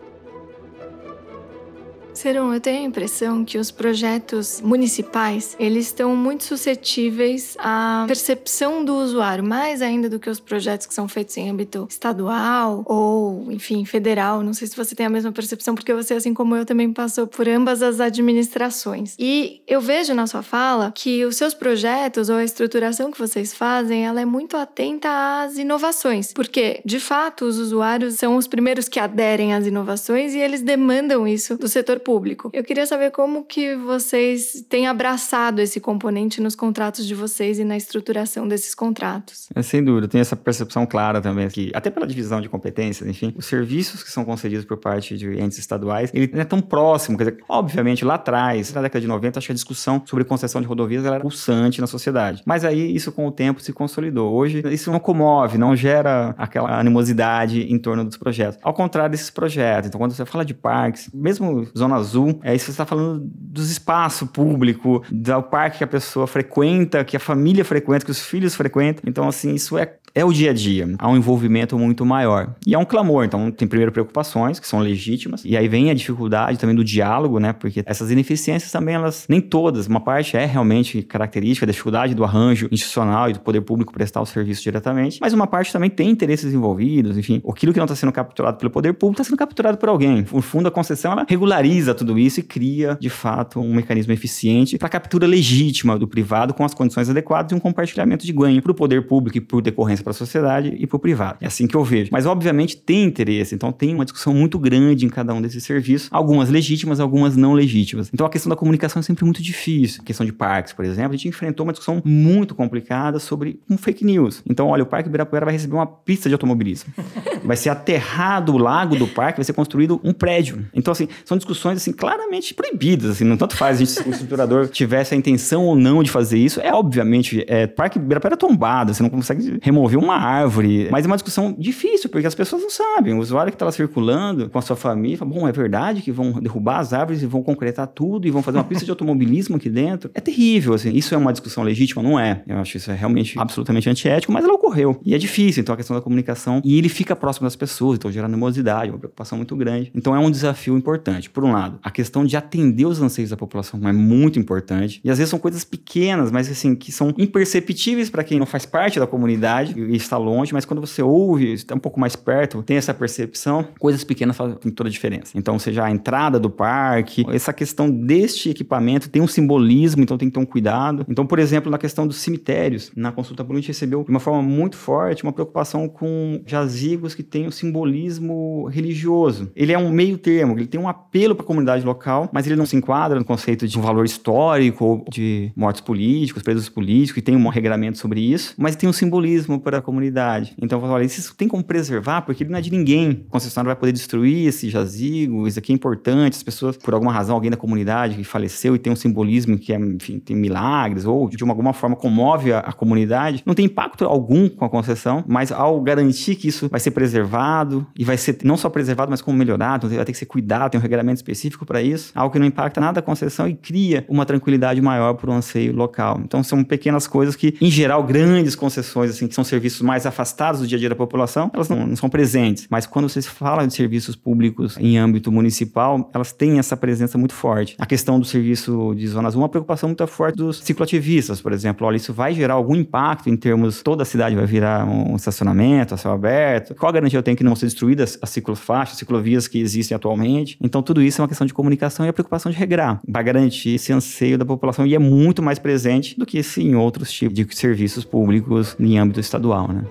[2.25, 8.95] Eu tenho a impressão que os projetos municipais, eles estão muito suscetíveis à percepção do
[8.95, 13.85] usuário, mais ainda do que os projetos que são feitos em âmbito estadual ou, enfim,
[13.85, 14.41] federal.
[14.41, 17.27] Não sei se você tem a mesma percepção, porque você, assim como eu, também passou
[17.27, 19.15] por ambas as administrações.
[19.19, 23.53] E eu vejo na sua fala que os seus projetos ou a estruturação que vocês
[23.53, 28.89] fazem, ela é muito atenta às inovações, porque, de fato, os usuários são os primeiros
[28.89, 32.14] que aderem às inovações e eles demandam isso do setor público.
[32.53, 37.63] Eu queria saber como que vocês têm abraçado esse componente nos contratos de vocês e
[37.63, 39.47] na estruturação desses contratos.
[39.53, 43.33] É, sem dúvida, tem essa percepção clara também que, até pela divisão de competências, enfim,
[43.37, 47.17] os serviços que são concedidos por parte de entes estaduais, ele não é tão próximo,
[47.17, 50.61] quer dizer, obviamente lá atrás, na década de 90, acho que a discussão sobre concessão
[50.61, 52.41] de rodovias era pulsante na sociedade.
[52.45, 54.33] Mas aí isso com o tempo se consolidou.
[54.33, 58.59] Hoje isso não comove, não gera aquela animosidade em torno dos projetos.
[58.61, 59.87] Ao contrário desses projetos.
[59.87, 63.69] Então, quando você fala de parques, mesmo zona azul, é isso você está falando dos
[63.69, 68.55] espaços público, do parque que a pessoa frequenta, que a família frequenta, que os filhos
[68.55, 69.03] frequentam.
[69.07, 70.89] Então, assim, isso é é o dia a dia.
[70.97, 72.55] Há um envolvimento muito maior.
[72.65, 73.25] E é um clamor.
[73.25, 75.43] Então, tem primeiro preocupações, que são legítimas.
[75.43, 77.51] E aí vem a dificuldade também do diálogo, né?
[77.51, 82.23] Porque essas ineficiências também, elas, nem todas, uma parte é realmente característica da dificuldade do
[82.23, 85.19] arranjo institucional e do poder público prestar o serviço diretamente.
[85.19, 87.41] Mas uma parte também tem interesses envolvidos, enfim.
[87.45, 90.25] Aquilo que não está sendo capturado pelo poder público está sendo capturado por alguém.
[90.31, 94.77] O fundo, a concessão, ela regulariza tudo isso e cria, de fato, um mecanismo eficiente
[94.77, 98.71] para captura legítima do privado com as condições adequadas e um compartilhamento de ganho para
[98.71, 101.39] o poder público e por decorrência para a sociedade e para o privado.
[101.41, 102.09] É assim que eu vejo.
[102.11, 103.55] Mas, obviamente, tem interesse.
[103.55, 106.07] Então, tem uma discussão muito grande em cada um desses serviços.
[106.11, 108.11] Algumas legítimas, algumas não legítimas.
[108.13, 110.01] Então, a questão da comunicação é sempre muito difícil.
[110.03, 113.77] A questão de parques, por exemplo, a gente enfrentou uma discussão muito complicada sobre um
[113.77, 114.43] fake news.
[114.47, 116.93] Então, olha, o Parque Ibirapuera vai receber uma pista de automobilismo.
[117.43, 120.65] vai ser aterrado o lago do parque, vai ser construído um prédio.
[120.71, 123.09] Então, assim, são discussões, assim, claramente proibidas.
[123.09, 126.11] Assim, não tanto faz a gente, se o estruturador tivesse a intenção ou não de
[126.11, 126.61] fazer isso.
[126.61, 130.87] É, obviamente, é, Parque Ibirapuera é tombado, você não consegue remover uma árvore.
[130.91, 133.13] Mas é uma discussão difícil, porque as pessoas não sabem.
[133.13, 136.11] O usuário que está lá circulando com a sua família fala, bom, é verdade que
[136.11, 139.55] vão derrubar as árvores e vão concretar tudo e vão fazer uma pista de automobilismo
[139.55, 140.09] aqui dentro.
[140.13, 140.91] É terrível, assim.
[140.93, 142.01] Isso é uma discussão legítima?
[142.01, 142.43] Não é.
[142.47, 144.99] Eu acho isso é realmente absolutamente antiético, mas ela ocorreu.
[145.03, 146.61] E é difícil, então, a questão da comunicação.
[146.63, 149.91] E ele fica próximo das pessoas, então gera animosidade, uma preocupação muito grande.
[149.95, 151.29] Então é um desafio importante.
[151.29, 155.01] Por um lado, a questão de atender os anseios da população é muito importante.
[155.03, 158.65] E às vezes são coisas pequenas, mas assim, que são imperceptíveis para quem não faz
[158.65, 162.77] parte da comunidade, está longe, mas quando você ouve, está um pouco mais perto, tem
[162.77, 165.37] essa percepção, coisas pequenas fazem toda a diferença.
[165.37, 170.29] Então, seja a entrada do parque, essa questão deste equipamento tem um simbolismo, então tem
[170.29, 171.05] que ter um cuidado.
[171.09, 174.19] Então, por exemplo, na questão dos cemitérios, na consulta pública a gente recebeu de uma
[174.19, 179.51] forma muito forte uma preocupação com jazigos que têm um simbolismo religioso.
[179.55, 182.55] Ele é um meio termo, ele tem um apelo para a comunidade local, mas ele
[182.55, 187.21] não se enquadra no conceito de um valor histórico de mortos políticos, presos políticos, e
[187.21, 190.55] tem um regramento sobre isso, mas tem um simbolismo para a comunidade.
[190.61, 193.23] Então, eu falei, isso tem como preservar, porque ele não é de ninguém.
[193.27, 197.11] O concessionário vai poder destruir esse jazigo, isso aqui é importante, as pessoas, por alguma
[197.11, 201.05] razão, alguém da comunidade que faleceu e tem um simbolismo que é, enfim, tem milagres,
[201.05, 205.23] ou de alguma forma comove a, a comunidade, não tem impacto algum com a concessão,
[205.27, 209.21] mas ao garantir que isso vai ser preservado e vai ser não só preservado, mas
[209.21, 212.39] como melhorado, vai ter que ser cuidado, tem um regulamento específico para isso, algo que
[212.39, 216.19] não impacta nada a concessão e cria uma tranquilidade maior para o anseio local.
[216.23, 220.61] Então são pequenas coisas que, em geral, grandes concessões, assim, que são serviços mais afastados
[220.61, 222.67] do dia a dia da população, elas não, não são presentes.
[222.69, 227.33] Mas quando vocês falam de serviços públicos em âmbito municipal, elas têm essa presença muito
[227.33, 227.75] forte.
[227.79, 231.87] A questão do serviço de zonas 1, uma preocupação muito forte dos cicloativistas, por exemplo.
[231.87, 235.93] Olha, isso vai gerar algum impacto em termos, toda a cidade vai virar um estacionamento
[235.93, 236.75] a céu aberto?
[236.75, 240.57] Qual a garantia eu tenho que não ser destruídas as ciclofaixas, ciclovias que existem atualmente?
[240.61, 243.75] Então, tudo isso é uma questão de comunicação e a preocupação de regrar, para garantir
[243.75, 247.35] esse anseio da população e é muito mais presente do que esse em outros tipos
[247.35, 249.85] de serviços públicos em âmbito estadual, né?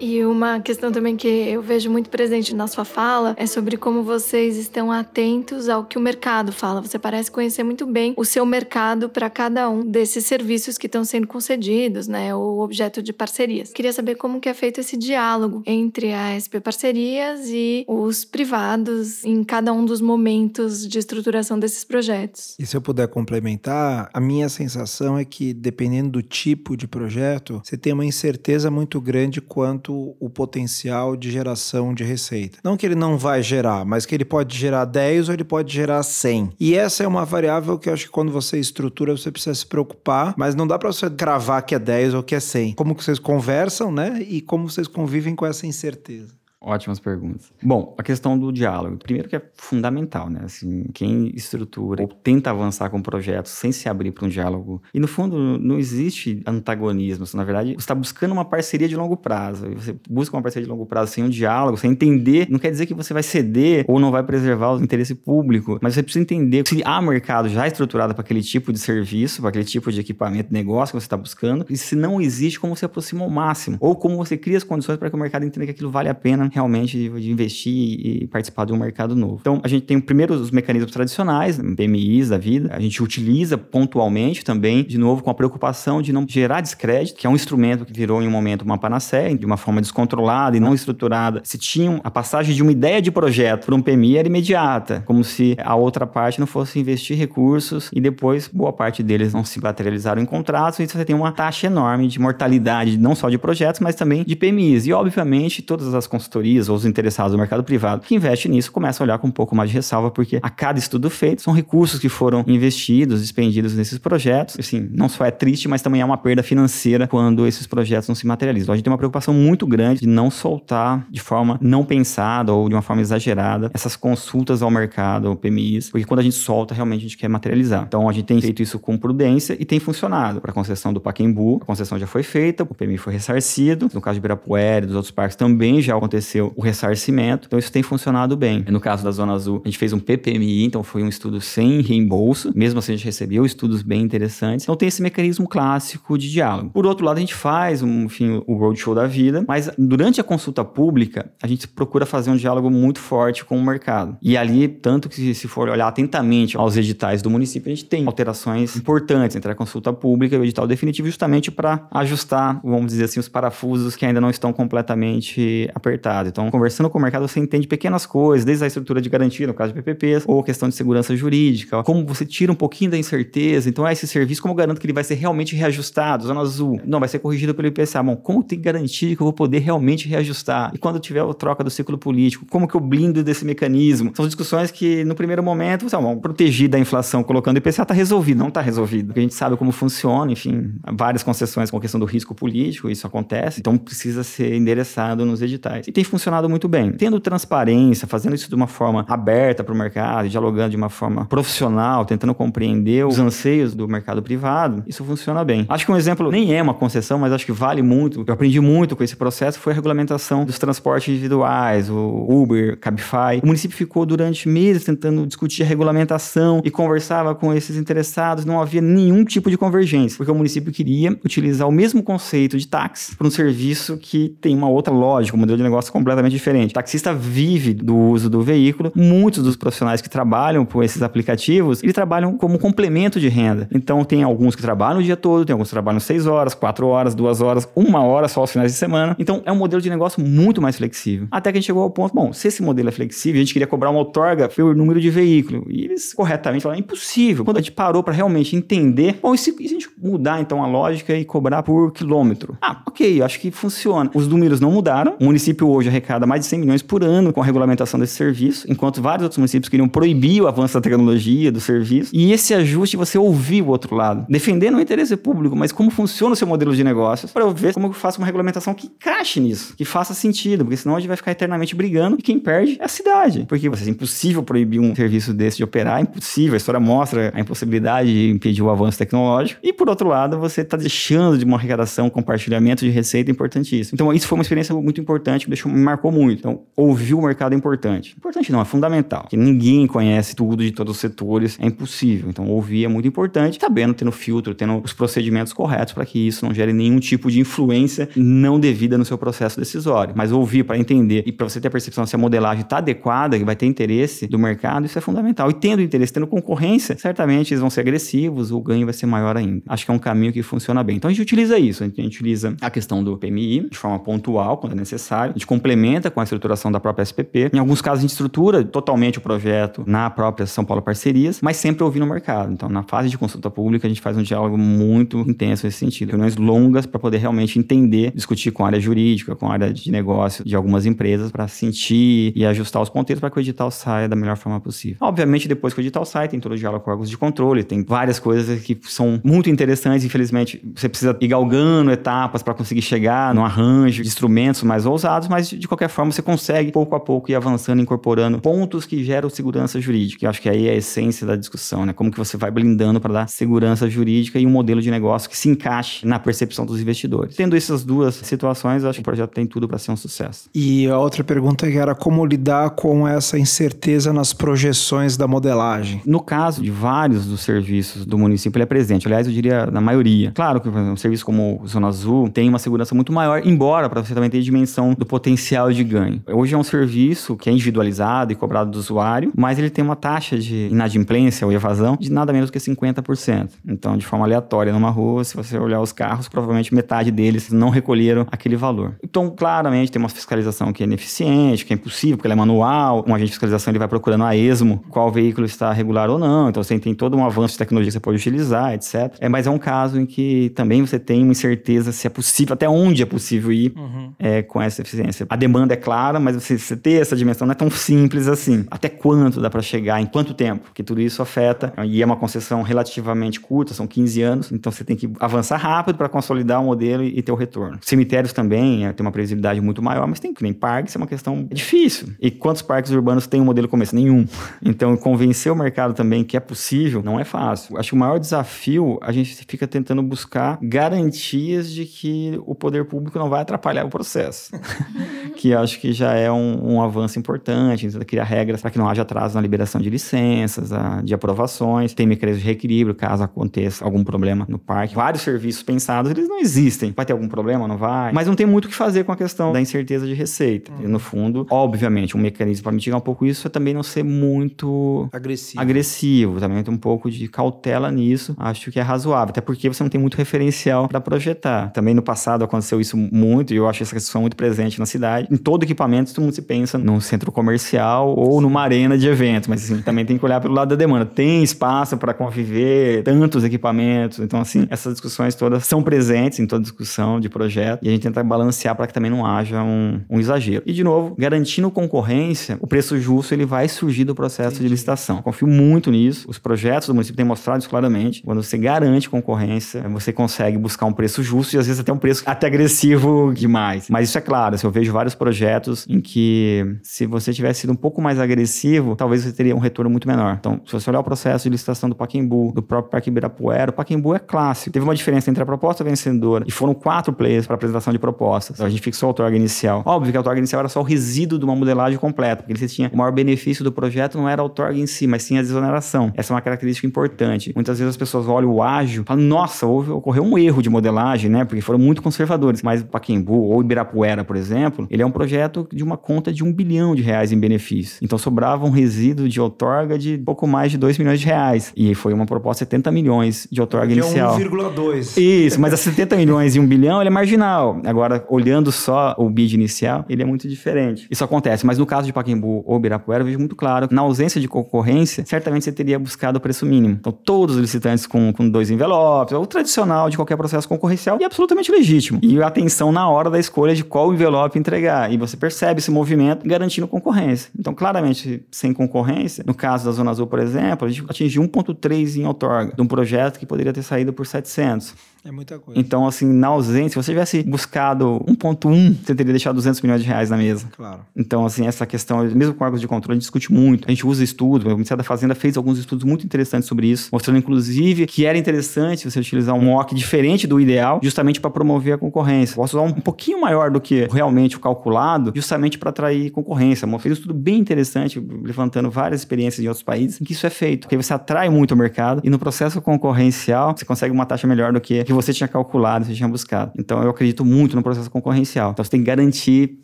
[0.00, 4.02] E uma questão também que eu vejo muito presente na sua fala é sobre como
[4.02, 6.80] vocês estão atentos ao que o mercado fala.
[6.82, 11.04] Você parece conhecer muito bem o seu mercado para cada um desses serviços que estão
[11.04, 13.72] sendo concedidos, né, ou objeto de parcerias.
[13.72, 19.24] Queria saber como que é feito esse diálogo entre a SP Parcerias e os privados
[19.24, 22.56] em cada um dos momentos de estruturação desses projetos.
[22.58, 27.60] E se eu puder complementar, a minha sensação é que dependendo do tipo de projeto,
[27.62, 32.58] você tem uma incerteza muito grande quanto o potencial de geração de receita.
[32.62, 35.72] Não que ele não vai gerar, mas que ele pode gerar 10 ou ele pode
[35.72, 36.52] gerar 100.
[36.58, 39.66] E essa é uma variável que eu acho que quando você estrutura, você precisa se
[39.66, 42.74] preocupar, mas não dá para você cravar que é 10 ou que é 100.
[42.74, 44.24] Como que vocês conversam, né?
[44.28, 46.43] E como vocês convivem com essa incerteza.
[46.64, 47.52] Ótimas perguntas.
[47.62, 48.96] Bom, a questão do diálogo.
[48.96, 50.40] Primeiro que é fundamental, né?
[50.44, 54.82] Assim, quem estrutura ou tenta avançar com projetos sem se abrir para um diálogo.
[54.94, 57.26] E no fundo, não existe antagonismo.
[57.34, 59.66] Na verdade, você está buscando uma parceria de longo prazo.
[59.70, 62.46] E você busca uma parceria de longo prazo sem um diálogo, sem entender.
[62.48, 65.78] Não quer dizer que você vai ceder ou não vai preservar o interesse público.
[65.82, 69.50] Mas você precisa entender se há mercado já estruturado para aquele tipo de serviço, para
[69.50, 71.66] aquele tipo de equipamento, negócio que você está buscando.
[71.68, 73.76] E se não existe, como você aproxima ao máximo.
[73.80, 76.14] Ou como você cria as condições para que o mercado entenda que aquilo vale a
[76.14, 79.38] pena realmente de investir e participar de um mercado novo.
[79.40, 84.44] Então, a gente tem primeiro os mecanismos tradicionais, PMIs da vida, a gente utiliza pontualmente
[84.44, 87.92] também, de novo, com a preocupação de não gerar descrédito, que é um instrumento que
[87.92, 91.40] virou em um momento uma panaceia, de uma forma descontrolada e não estruturada.
[91.44, 95.24] Se tinha a passagem de uma ideia de projeto para um PMI era imediata, como
[95.24, 99.60] se a outra parte não fosse investir recursos e depois boa parte deles não se
[99.60, 103.80] materializaram em contratos, e você tem uma taxa enorme de mortalidade, não só de projetos,
[103.80, 104.86] mas também de PMIs.
[104.86, 109.04] E, obviamente, todas as consultorias ou os interessados no mercado privado que investem nisso começam
[109.04, 111.98] a olhar com um pouco mais de ressalva, porque a cada estudo feito são recursos
[111.98, 114.56] que foram investidos, despendidos nesses projetos.
[114.58, 118.14] Assim, não só é triste, mas também é uma perda financeira quando esses projetos não
[118.14, 118.72] se materializam.
[118.72, 122.68] A gente tem uma preocupação muito grande de não soltar de forma não pensada ou
[122.68, 126.74] de uma forma exagerada essas consultas ao mercado, ou PMIs, porque quando a gente solta,
[126.74, 127.84] realmente a gente quer materializar.
[127.86, 130.40] Então a gente tem feito isso com prudência e tem funcionado.
[130.40, 133.88] Para a concessão do Paquembu, a concessão já foi feita, o PMI foi ressarcido.
[133.92, 137.46] No caso de Ibirapuera e dos outros parques também já aconteceu o ressarcimento.
[137.46, 138.64] Então isso tem funcionado bem.
[138.68, 141.80] No caso da Zona Azul, a gente fez um PPMI, então foi um estudo sem
[141.80, 142.52] reembolso.
[142.54, 144.64] Mesmo assim, a gente recebeu estudos bem interessantes.
[144.64, 146.70] Então tem esse mecanismo clássico de diálogo.
[146.70, 150.24] Por outro lado, a gente faz, um, enfim, o roadshow da vida, mas durante a
[150.24, 154.16] consulta pública, a gente procura fazer um diálogo muito forte com o mercado.
[154.22, 158.06] E ali, tanto que se for olhar atentamente aos editais do município, a gente tem
[158.06, 163.04] alterações importantes entre a consulta pública e o edital definitivo, justamente para ajustar, vamos dizer
[163.04, 166.28] assim, os parafusos que ainda não estão completamente apertados mercado.
[166.28, 169.54] Então, conversando com o mercado, você entende pequenas coisas, desde a estrutura de garantia, no
[169.54, 173.68] caso de PPPs, ou questão de segurança jurídica, como você tira um pouquinho da incerteza.
[173.68, 176.24] Então, é esse serviço, como eu garanto que ele vai ser realmente reajustado?
[176.24, 178.02] Zona azul, não, vai ser corrigido pelo IPCA.
[178.02, 180.72] Bom, como tem garantia que eu vou poder realmente reajustar?
[180.74, 184.12] E quando tiver a troca do ciclo político, como que eu blindo desse mecanismo?
[184.14, 187.94] São discussões que, no primeiro momento, você, bom, protegir da inflação colocando o IPCA está
[187.94, 189.06] resolvido, não está resolvido.
[189.06, 192.90] Porque a gente sabe como funciona, enfim, várias concessões com a questão do risco político,
[192.90, 193.60] isso acontece.
[193.60, 195.86] Então, precisa ser endereçado nos editais.
[195.86, 196.92] E tem funcionado muito bem.
[196.92, 201.24] Tendo transparência, fazendo isso de uma forma aberta para o mercado, dialogando de uma forma
[201.26, 205.66] profissional, tentando compreender os anseios do mercado privado, isso funciona bem.
[205.68, 208.24] Acho que um exemplo nem é uma concessão, mas acho que vale muito.
[208.26, 213.40] Eu aprendi muito com esse processo foi a regulamentação dos transportes individuais, o Uber, Cabify.
[213.42, 218.60] O município ficou durante meses tentando discutir a regulamentação e conversava com esses interessados, não
[218.60, 223.16] havia nenhum tipo de convergência, porque o município queria utilizar o mesmo conceito de táxi
[223.16, 226.72] para um serviço que tem uma outra lógica, um modelo de negócio completamente diferente.
[226.72, 228.90] O taxista vive do uso do veículo.
[228.96, 233.68] Muitos dos profissionais que trabalham com esses aplicativos, eles trabalham como complemento de renda.
[233.72, 236.88] Então, tem alguns que trabalham o dia todo, tem alguns que trabalham seis horas, quatro
[236.88, 239.14] horas, duas horas, uma hora só aos finais de semana.
[239.20, 241.28] Então, é um modelo de negócio muito mais flexível.
[241.30, 243.52] Até que a gente chegou ao ponto, bom, se esse modelo é flexível, a gente
[243.52, 245.64] queria cobrar uma outorga pelo número de veículo.
[245.68, 247.44] E eles corretamente falaram, é impossível.
[247.44, 250.40] Quando a gente parou para realmente entender, bom, e se, e se a gente mudar
[250.40, 252.58] então a lógica e cobrar por quilômetro?
[252.60, 254.10] Ah, ok, acho que funciona.
[254.12, 255.16] Os números não mudaram.
[255.20, 258.66] O município hoje arrecada mais de 100 milhões por ano com a regulamentação desse serviço,
[258.70, 262.10] enquanto vários outros municípios queriam proibir o avanço da tecnologia, do serviço.
[262.12, 266.32] E esse ajuste, você ouvir o outro lado, defendendo o interesse público, mas como funciona
[266.32, 269.40] o seu modelo de negócios, para eu ver como eu faço uma regulamentação que encaixe
[269.40, 272.76] nisso, que faça sentido, porque senão a gente vai ficar eternamente brigando e quem perde
[272.80, 273.46] é a cidade.
[273.48, 276.54] Porque você é impossível proibir um serviço desse de operar, é impossível.
[276.54, 279.60] A história mostra a impossibilidade de impedir o avanço tecnológico.
[279.62, 283.94] E por outro lado, você está deixando de uma arrecadação, compartilhamento de receita importantíssimo.
[283.94, 286.38] Então, isso foi uma experiência muito importante, me, deixou, marcou muito.
[286.38, 288.14] Então, ouvir o mercado é importante.
[288.16, 289.22] Importante não, é fundamental.
[289.22, 292.28] Porque ninguém conhece tudo de todos os setores, é impossível.
[292.28, 296.44] Então, ouvir é muito importante, sabendo, tendo filtro, tendo os procedimentos corretos para que isso
[296.44, 300.14] não gere nenhum tipo de influência não devida no seu processo decisório.
[300.16, 303.38] Mas ouvir para entender e para você ter a percepção se a modelagem está adequada,
[303.38, 305.50] que vai ter interesse do mercado, isso é fundamental.
[305.50, 309.36] E tendo interesse, tendo concorrência, certamente eles vão ser agressivos, o ganho vai ser maior
[309.36, 309.62] ainda.
[309.68, 310.96] Acho que é um caminho que funciona bem.
[310.96, 311.82] Então, a gente utiliza isso.
[311.82, 315.30] A gente utiliza a questão do PMI de forma pontual, quando é necessário.
[315.30, 317.50] A gente complementa com a estruturação da própria SPP.
[317.50, 321.56] Em alguns casos, a gente estrutura totalmente o projeto na própria São Paulo Parcerias, mas
[321.56, 322.52] sempre ouvindo o mercado.
[322.52, 326.10] Então, na fase de consulta pública, a gente faz um diálogo muito intenso nesse sentido.
[326.10, 329.90] Reuniões longas para poder realmente entender, discutir com a área jurídica, com a área de
[329.90, 334.06] negócio de algumas empresas, para sentir e ajustar os ponteiros para que o edital saia
[334.06, 334.98] da melhor forma possível.
[335.00, 337.82] Obviamente, depois que o edital sai, tem todo o diálogo com órgãos de controle, tem
[337.82, 340.04] várias coisas que são muito interessantes.
[340.04, 345.26] Infelizmente, você precisa ir galgando etapas para conseguir chegar no arranjo de instrumentos mais ousados,
[345.26, 349.28] mas de qualquer forma você consegue pouco a pouco ir avançando, incorporando pontos que geram
[349.28, 350.24] segurança jurídica.
[350.24, 351.92] Eu acho que aí é a essência da discussão, né?
[351.92, 355.36] Como que você vai blindando para dar segurança jurídica e um modelo de negócio que
[355.36, 357.36] se encaixe na percepção dos investidores.
[357.36, 360.48] Tendo essas duas situações, acho que o projeto tem tudo para ser um sucesso.
[360.54, 366.02] E a outra pergunta que era como lidar com essa incerteza nas projeções da modelagem.
[366.04, 369.06] No caso de vários dos serviços do município, ele é presente.
[369.06, 370.32] Aliás, eu diria na maioria.
[370.34, 374.14] Claro que um serviço como Zona Azul tem uma segurança muito maior, embora para você
[374.14, 376.22] também ter dimensão do potencial de ganho.
[376.26, 379.96] Hoje é um serviço que é individualizado e cobrado do usuário, mas ele tem uma
[379.96, 383.50] taxa de inadimplência ou evasão de nada menos que 50%.
[383.66, 387.68] Então, de forma aleatória, numa rua, se você olhar os carros, provavelmente metade deles não
[387.68, 388.94] recolheram aquele valor.
[389.02, 393.04] Então, claramente, tem uma fiscalização que é ineficiente, que é impossível, porque ela é manual.
[393.06, 396.48] Um agente de fiscalização ele vai procurando a esmo qual veículo está regular ou não.
[396.48, 399.14] Então, você tem todo um avanço de tecnologia que você pode utilizar, etc.
[399.20, 402.54] É, mas é um caso em que também você tem uma incerteza se é possível,
[402.54, 404.12] até onde é possível ir uhum.
[404.18, 405.26] é, com essa eficiência.
[405.34, 408.64] A demanda é clara, mas você, você ter essa dimensão não é tão simples assim.
[408.70, 410.00] Até quanto dá para chegar?
[410.00, 410.66] Em quanto tempo?
[410.66, 411.72] Porque tudo isso afeta.
[411.84, 414.52] E é uma concessão relativamente curta, são 15 anos.
[414.52, 417.80] Então, você tem que avançar rápido para consolidar o modelo e, ter o retorno.
[417.80, 421.06] Cemitérios também é, tem uma previsibilidade muito maior, mas tem que nem parques, é uma
[421.08, 422.10] questão difícil.
[422.20, 423.92] E quantos parques urbanos têm um modelo como esse?
[423.92, 424.24] Nenhum.
[424.64, 427.76] Então, convencer o mercado também que é possível não é fácil.
[427.76, 432.84] Acho que o maior desafio, a gente fica tentando buscar garantias de que o poder
[432.84, 434.52] público não vai atrapalhar o processo.
[435.36, 438.88] que acho que já é um, um avanço importante, então criar regras para que não
[438.88, 443.84] haja atraso na liberação de licenças, a, de aprovações, tem mecanismos de reequilíbrio caso aconteça
[443.84, 444.94] algum problema no parque.
[444.94, 446.92] Vários serviços pensados, eles não existem.
[446.96, 447.66] Vai ter algum problema?
[447.66, 448.12] Não vai?
[448.12, 450.72] Mas não tem muito o que fazer com a questão da incerteza de receita.
[450.72, 450.84] Uhum.
[450.84, 454.02] E, no fundo, obviamente, um mecanismo para mitigar um pouco isso é também não ser
[454.02, 455.60] muito agressivo.
[455.60, 456.40] agressivo.
[456.40, 458.34] Também tem um pouco de cautela nisso.
[458.38, 459.30] Acho que é razoável.
[459.30, 461.70] Até porque você não tem muito referencial para projetar.
[461.72, 465.03] Também no passado aconteceu isso muito e eu acho essa questão muito presente na cidade.
[465.30, 469.48] Em todo equipamento, todo mundo se pensa num centro comercial ou numa arena de eventos.
[469.48, 471.04] Mas assim, também tem que olhar pelo lado da demanda.
[471.04, 474.18] Tem espaço para conviver tantos equipamentos.
[474.18, 478.02] Então, assim, essas discussões todas são presentes em toda discussão de projeto e a gente
[478.02, 480.62] tenta balancear para que também não haja um, um, exagero.
[480.66, 484.64] E, de novo, garantindo concorrência, o preço justo ele vai surgir do processo Entendi.
[484.64, 485.22] de licitação.
[485.22, 486.28] Confio muito nisso.
[486.28, 488.22] Os projetos do município têm mostrado isso claramente.
[488.22, 491.98] Quando você garante concorrência, você consegue buscar um preço justo e às vezes até um
[491.98, 493.88] preço até agressivo demais.
[493.88, 497.72] Mas isso é claro, assim, eu vejo vários projetos em que, se você tivesse sido
[497.72, 500.36] um pouco mais agressivo, talvez você teria um retorno muito menor.
[500.38, 503.74] Então, se você olhar o processo de licitação do Paquembu, do próprio Parque Ibirapuera, o
[503.74, 504.72] Paquembu é clássico.
[504.72, 508.56] Teve uma diferença entre a proposta vencedora e foram quatro players para apresentação de propostas.
[508.56, 509.82] Então, a gente fixou a outorga inicial.
[509.84, 512.68] Óbvio que a outorga inicial era só o resíduo de uma modelagem completa, porque você
[512.68, 515.42] tinha o maior benefício do projeto não era a outorga em si, mas sim a
[515.42, 516.12] desoneração.
[516.16, 517.52] Essa é uma característica importante.
[517.54, 520.70] Muitas vezes as pessoas olham o ágil e falam, nossa, houve, ocorreu um erro de
[520.70, 521.44] modelagem, né?
[521.44, 522.62] Porque foram muito conservadores.
[522.62, 526.44] Mas o Paquembu ou Ibirapuera, por exemplo, ele é um projeto de uma conta de
[526.44, 527.98] um bilhão de reais em benefício.
[528.02, 531.72] Então sobrava um resíduo de outorga de pouco mais de 2 milhões de reais.
[531.76, 534.38] E foi uma proposta de 70 milhões de outorga é inicial.
[534.38, 535.20] 1,2.
[535.20, 537.80] Isso, mas a 70 milhões e 1 bilhão, ele é marginal.
[537.84, 541.06] Agora, olhando só o bid inicial, ele é muito diferente.
[541.10, 544.02] Isso acontece, mas no caso de Pacaembu ou Ibirapuera, eu vejo muito claro que na
[544.02, 546.96] ausência de concorrência, certamente você teria buscado o preço mínimo.
[547.00, 551.18] Então, todos os licitantes com, com dois envelopes, é o tradicional de qualquer processo concorrencial,
[551.20, 552.18] e é absolutamente legítimo.
[552.22, 554.73] E a atenção na hora da escolha de qual envelope entregar.
[555.10, 557.50] E você percebe esse movimento garantindo concorrência.
[557.58, 562.16] Então, claramente, sem concorrência, no caso da Zona Azul, por exemplo, a gente atingiu 1,3
[562.16, 564.94] em outorga de um projeto que poderia ter saído por 700.
[565.26, 565.80] É muita coisa.
[565.80, 570.06] Então, assim, na ausência, se você tivesse buscado 1.1, você teria deixado 200 milhões de
[570.06, 570.66] reais na mesa.
[570.76, 571.00] Claro.
[571.16, 573.88] Então, assim, essa questão, mesmo com órgãos de controle, a gente discute muito.
[573.88, 577.08] A gente usa estudos, o Ministério da Fazenda fez alguns estudos muito interessantes sobre isso,
[577.10, 581.94] mostrando, inclusive, que era interessante você utilizar um MOC diferente do ideal, justamente para promover
[581.94, 582.56] a concorrência.
[582.56, 586.88] Posso usar um pouquinho maior do que realmente o calculado, justamente para atrair concorrência.
[586.98, 590.50] Fez um estudo bem interessante, levantando várias experiências em outros países, em que isso é
[590.50, 590.82] feito.
[590.82, 594.72] Porque você atrai muito o mercado e no processo concorrencial, você consegue uma taxa melhor
[594.72, 596.72] do que que você tinha calculado, você tinha buscado.
[596.78, 598.70] Então, eu acredito muito no processo concorrencial.
[598.70, 599.78] Então, você tem que garantir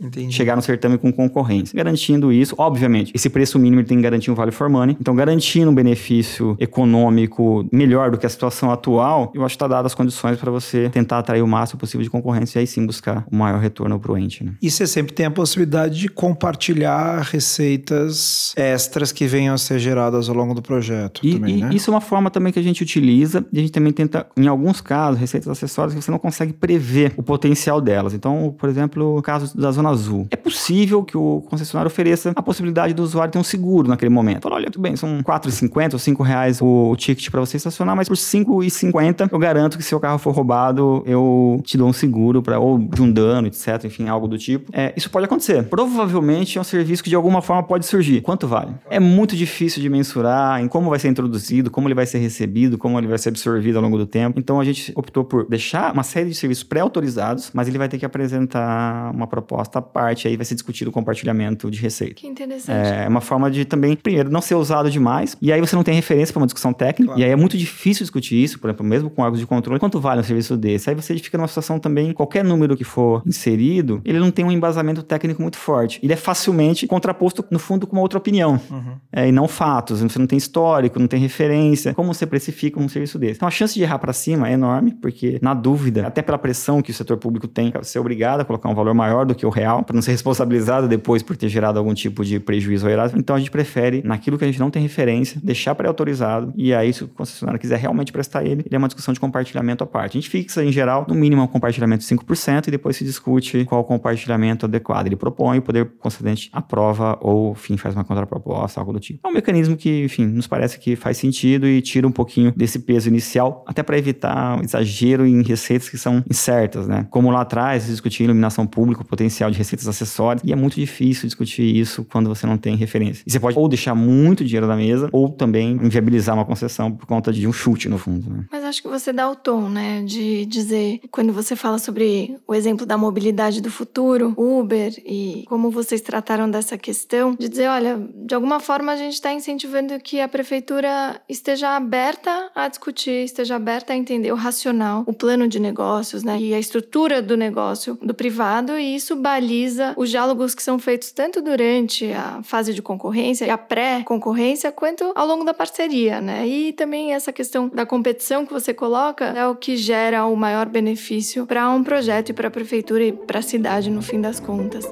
[0.00, 0.34] Entendi.
[0.34, 1.76] chegar no certame com concorrência.
[1.76, 4.96] Garantindo isso, obviamente, esse preço mínimo ele tem que garantir um vale for money.
[4.98, 9.68] Então, garantindo um benefício econômico melhor do que a situação atual, eu acho que está
[9.68, 12.86] dadas as condições para você tentar atrair o máximo possível de concorrência e aí sim
[12.86, 14.44] buscar o maior retorno para o ente.
[14.44, 14.52] Né?
[14.70, 20.28] E você sempre tem a possibilidade de compartilhar receitas extras que venham a ser geradas
[20.28, 21.70] ao longo do projeto E, também, e né?
[21.74, 24.46] isso é uma forma também que a gente utiliza e a gente também tenta, em
[24.46, 28.14] alguns casos, receitas acessórias que você não consegue prever o potencial delas.
[28.14, 30.28] Então, por exemplo, o caso da Zona Azul.
[30.30, 34.44] É possível que o concessionário ofereça a possibilidade do usuário ter um seguro naquele momento.
[34.44, 37.56] Fala, olha, tudo bem, são R$ 4,50 ou 5 reais o, o ticket para você
[37.56, 41.76] estacionar, mas por R$ 5,50 eu garanto que se o carro for roubado, eu te
[41.76, 44.59] dou um seguro para ou de um dano, etc, enfim, algo do tipo.
[44.72, 45.64] É, isso pode acontecer.
[45.64, 48.20] Provavelmente é um serviço que de alguma forma pode surgir.
[48.20, 48.72] Quanto vale?
[48.88, 52.78] É muito difícil de mensurar em como vai ser introduzido, como ele vai ser recebido,
[52.78, 54.38] como ele vai ser absorvido ao longo do tempo.
[54.38, 57.98] Então a gente optou por deixar uma série de serviços pré-autorizados, mas ele vai ter
[57.98, 62.14] que apresentar uma proposta à parte, aí vai ser discutido o compartilhamento de receita.
[62.14, 62.70] Que interessante.
[62.88, 65.94] É uma forma de também, primeiro, não ser usado demais, e aí você não tem
[65.94, 67.20] referência para uma discussão técnica, Claro.
[67.20, 70.00] e aí é muito difícil discutir isso, por exemplo, mesmo com órgãos de controle, quanto
[70.00, 70.88] vale um serviço desse?
[70.90, 74.49] Aí você fica numa situação também, qualquer número que for inserido, ele não tem um
[74.52, 76.00] embasamento técnico muito forte.
[76.02, 78.94] Ele é facilmente contraposto, no fundo, com uma outra opinião, Uhum.
[79.12, 80.00] é, e não fatos.
[80.00, 81.94] Você não tem histórico, não tem referência.
[81.94, 83.34] Como você precifica um serviço desse?
[83.36, 86.82] Então a chance de errar para cima é enorme, porque na dúvida, até pela pressão
[86.82, 89.44] que o setor público tem, você é obrigado a colocar um valor maior do que
[89.46, 92.92] o real, para não ser responsabilizado depois por ter gerado algum tipo de prejuízo ou
[92.92, 93.14] errado.
[93.16, 96.92] Então a gente prefere, naquilo que a gente não tem referência, deixar pré-autorizado, e aí
[96.92, 100.16] se o concessionário quiser realmente prestar ele, ele é uma discussão de compartilhamento à parte.
[100.16, 103.64] A gente fixa, em geral, no mínimo um compartilhamento de 5% e depois se discute
[103.64, 103.84] qual o
[104.30, 105.06] compartilhamento adequado.
[105.06, 109.26] Ele propõe, o poder concedente aprova ou, enfim, faz uma contraproposta, algo do tipo.
[109.26, 112.78] É um mecanismo que, enfim, nos parece que faz sentido e tira um pouquinho desse
[112.78, 117.06] peso inicial, até para evitar um exagero em receitas que são incertas, né?
[117.10, 120.76] Como lá atrás, se discutia iluminação pública, o potencial de receitas acessórias, e é muito
[120.76, 123.24] difícil discutir isso quando você não tem referência.
[123.26, 127.06] E você pode ou deixar muito dinheiro na mesa, ou também inviabilizar uma concessão por
[127.06, 128.44] conta de um chute, no fundo, né?
[128.50, 130.02] Mas acho que você dá o tom, né?
[130.02, 135.70] De dizer, quando você fala sobre o exemplo da mobilidade do futuro, Uber e como
[135.70, 140.20] vocês trataram dessa questão, de dizer, olha, de alguma forma a gente está incentivando que
[140.20, 145.60] a prefeitura esteja aberta a discutir, esteja aberta a entender o racional, o plano de
[145.60, 146.38] negócios, né?
[146.40, 151.12] E a estrutura do negócio do privado, e isso baliza os diálogos que são feitos
[151.12, 156.46] tanto durante a fase de concorrência e a pré-concorrência, quanto ao longo da parceria, né?
[156.46, 160.66] E também essa questão da competição que você coloca é o que gera o maior
[160.66, 164.40] benefício para um projeto e para a prefeitura e para a cidade no fim das
[164.40, 164.84] contas.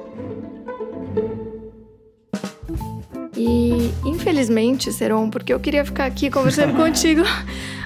[3.35, 7.21] E infelizmente, Seron, porque eu queria ficar aqui conversando contigo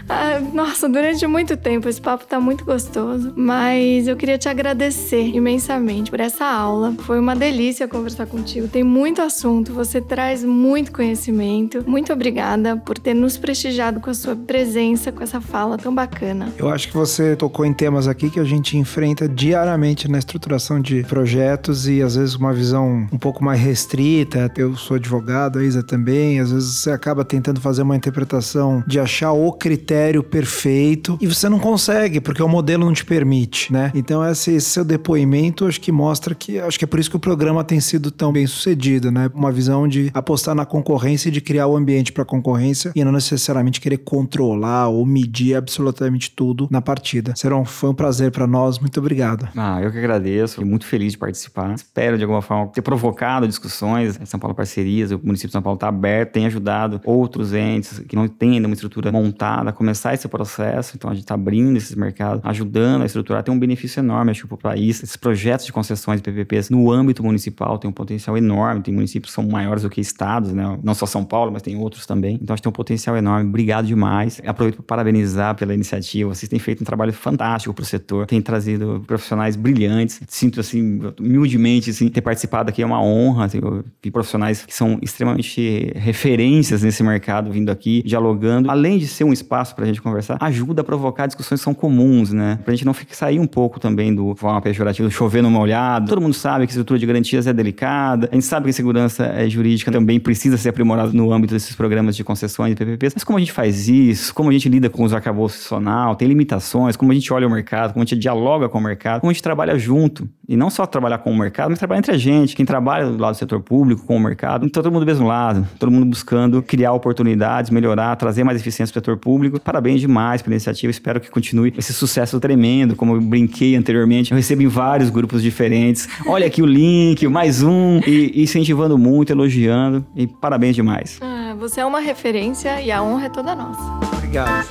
[0.10, 5.28] Ah, nossa, durante muito tempo esse papo tá muito gostoso, mas eu queria te agradecer
[5.28, 6.94] imensamente por essa aula.
[7.00, 8.68] Foi uma delícia conversar contigo.
[8.68, 11.84] Tem muito assunto, você traz muito conhecimento.
[11.88, 16.52] Muito obrigada por ter nos prestigiado com a sua presença, com essa fala tão bacana.
[16.58, 20.82] Eu acho que você tocou em temas aqui que a gente enfrenta diariamente na estruturação
[20.82, 24.52] de projetos e às vezes uma visão um pouco mais restrita.
[24.58, 26.40] Eu sou advogado, a Isa também.
[26.40, 29.93] Às vezes você acaba tentando fazer uma interpretação de achar o critério
[30.24, 33.92] perfeito e você não consegue porque o modelo não te permite, né?
[33.94, 37.16] Então esse, esse seu depoimento acho que mostra que acho que é por isso que
[37.16, 39.30] o programa tem sido tão bem sucedido, né?
[39.34, 43.12] Uma visão de apostar na concorrência e de criar o ambiente para concorrência e não
[43.12, 47.34] necessariamente querer controlar ou medir absolutamente tudo na partida.
[47.36, 48.80] Será um, foi um prazer para nós.
[48.80, 49.48] Muito obrigado.
[49.56, 50.56] Ah, eu que agradeço.
[50.56, 51.74] Fico muito feliz de participar.
[51.74, 54.20] Espero de alguma forma ter provocado discussões.
[54.26, 58.16] São Paulo Parcerias, o município de São Paulo está aberto, tem ajudado outros entes que
[58.16, 60.94] não têm ainda uma estrutura montada começar esse processo.
[60.96, 63.44] Então a gente está abrindo esses mercados, ajudando a estruturar.
[63.44, 65.04] Tem um benefício enorme, acho para o país.
[65.04, 68.82] Esses projetos de concessões de PPPs no âmbito municipal tem um potencial enorme.
[68.82, 70.80] Tem municípios que são maiores do que estados, né?
[70.82, 72.40] Não só São Paulo, mas tem outros também.
[72.42, 73.50] Então acho que tem um potencial enorme.
[73.50, 74.42] Obrigado demais.
[74.46, 76.34] Aproveito para parabenizar pela iniciativa.
[76.34, 80.22] Vocês têm feito um trabalho fantástico para o setor, têm trazido profissionais brilhantes.
[80.28, 83.46] Sinto assim, humildemente, assim, ter participado aqui é uma honra.
[83.46, 83.60] Assim,
[84.02, 88.72] vi profissionais que são extremamente referências nesse mercado vindo aqui, dialogando.
[88.72, 91.74] Além de ser um espaço para a gente conversar, ajuda a provocar discussões que são
[91.74, 92.60] comuns, né?
[92.64, 96.08] Para a gente não ficar, sair um pouco também do forma pejorativa, chover numa olhada.
[96.08, 98.30] Todo mundo sabe que a estrutura de garantias é delicada.
[98.32, 101.76] A gente sabe que a segurança é, jurídica também precisa ser aprimorada no âmbito desses
[101.76, 103.14] programas de concessões e PPPs.
[103.16, 104.34] Mas como a gente faz isso?
[104.34, 106.16] Como a gente lida com os arcabouços institucional?
[106.16, 106.96] Tem limitações?
[106.96, 107.94] Como a gente olha o mercado?
[107.94, 109.22] Como a gente dialoga com o mercado?
[109.22, 110.28] Como a gente trabalha junto?
[110.48, 113.18] E não só trabalhar com o mercado, mas trabalhar entre a gente, quem trabalha do
[113.18, 114.66] lado do setor público, com o mercado.
[114.66, 118.92] Então, todo mundo do mesmo lado, todo mundo buscando criar oportunidades, melhorar, trazer mais eficiência
[118.92, 119.60] para o setor público.
[119.64, 124.32] Parabéns demais pela iniciativa, espero que continue esse sucesso tremendo, como eu brinquei anteriormente.
[124.32, 126.08] Eu recebo em vários grupos diferentes.
[126.26, 131.18] Olha aqui o link, mais um, e incentivando muito, elogiando, e parabéns demais.
[131.22, 133.82] Ah, você é uma referência e a honra é toda nossa.
[134.18, 134.68] Obrigado.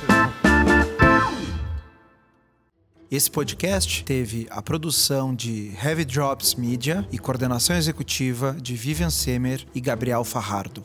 [3.09, 9.63] Esse podcast teve a produção de Heavy Drops Media e coordenação executiva de Vivian Semer
[9.75, 10.83] e Gabriel Farrardo.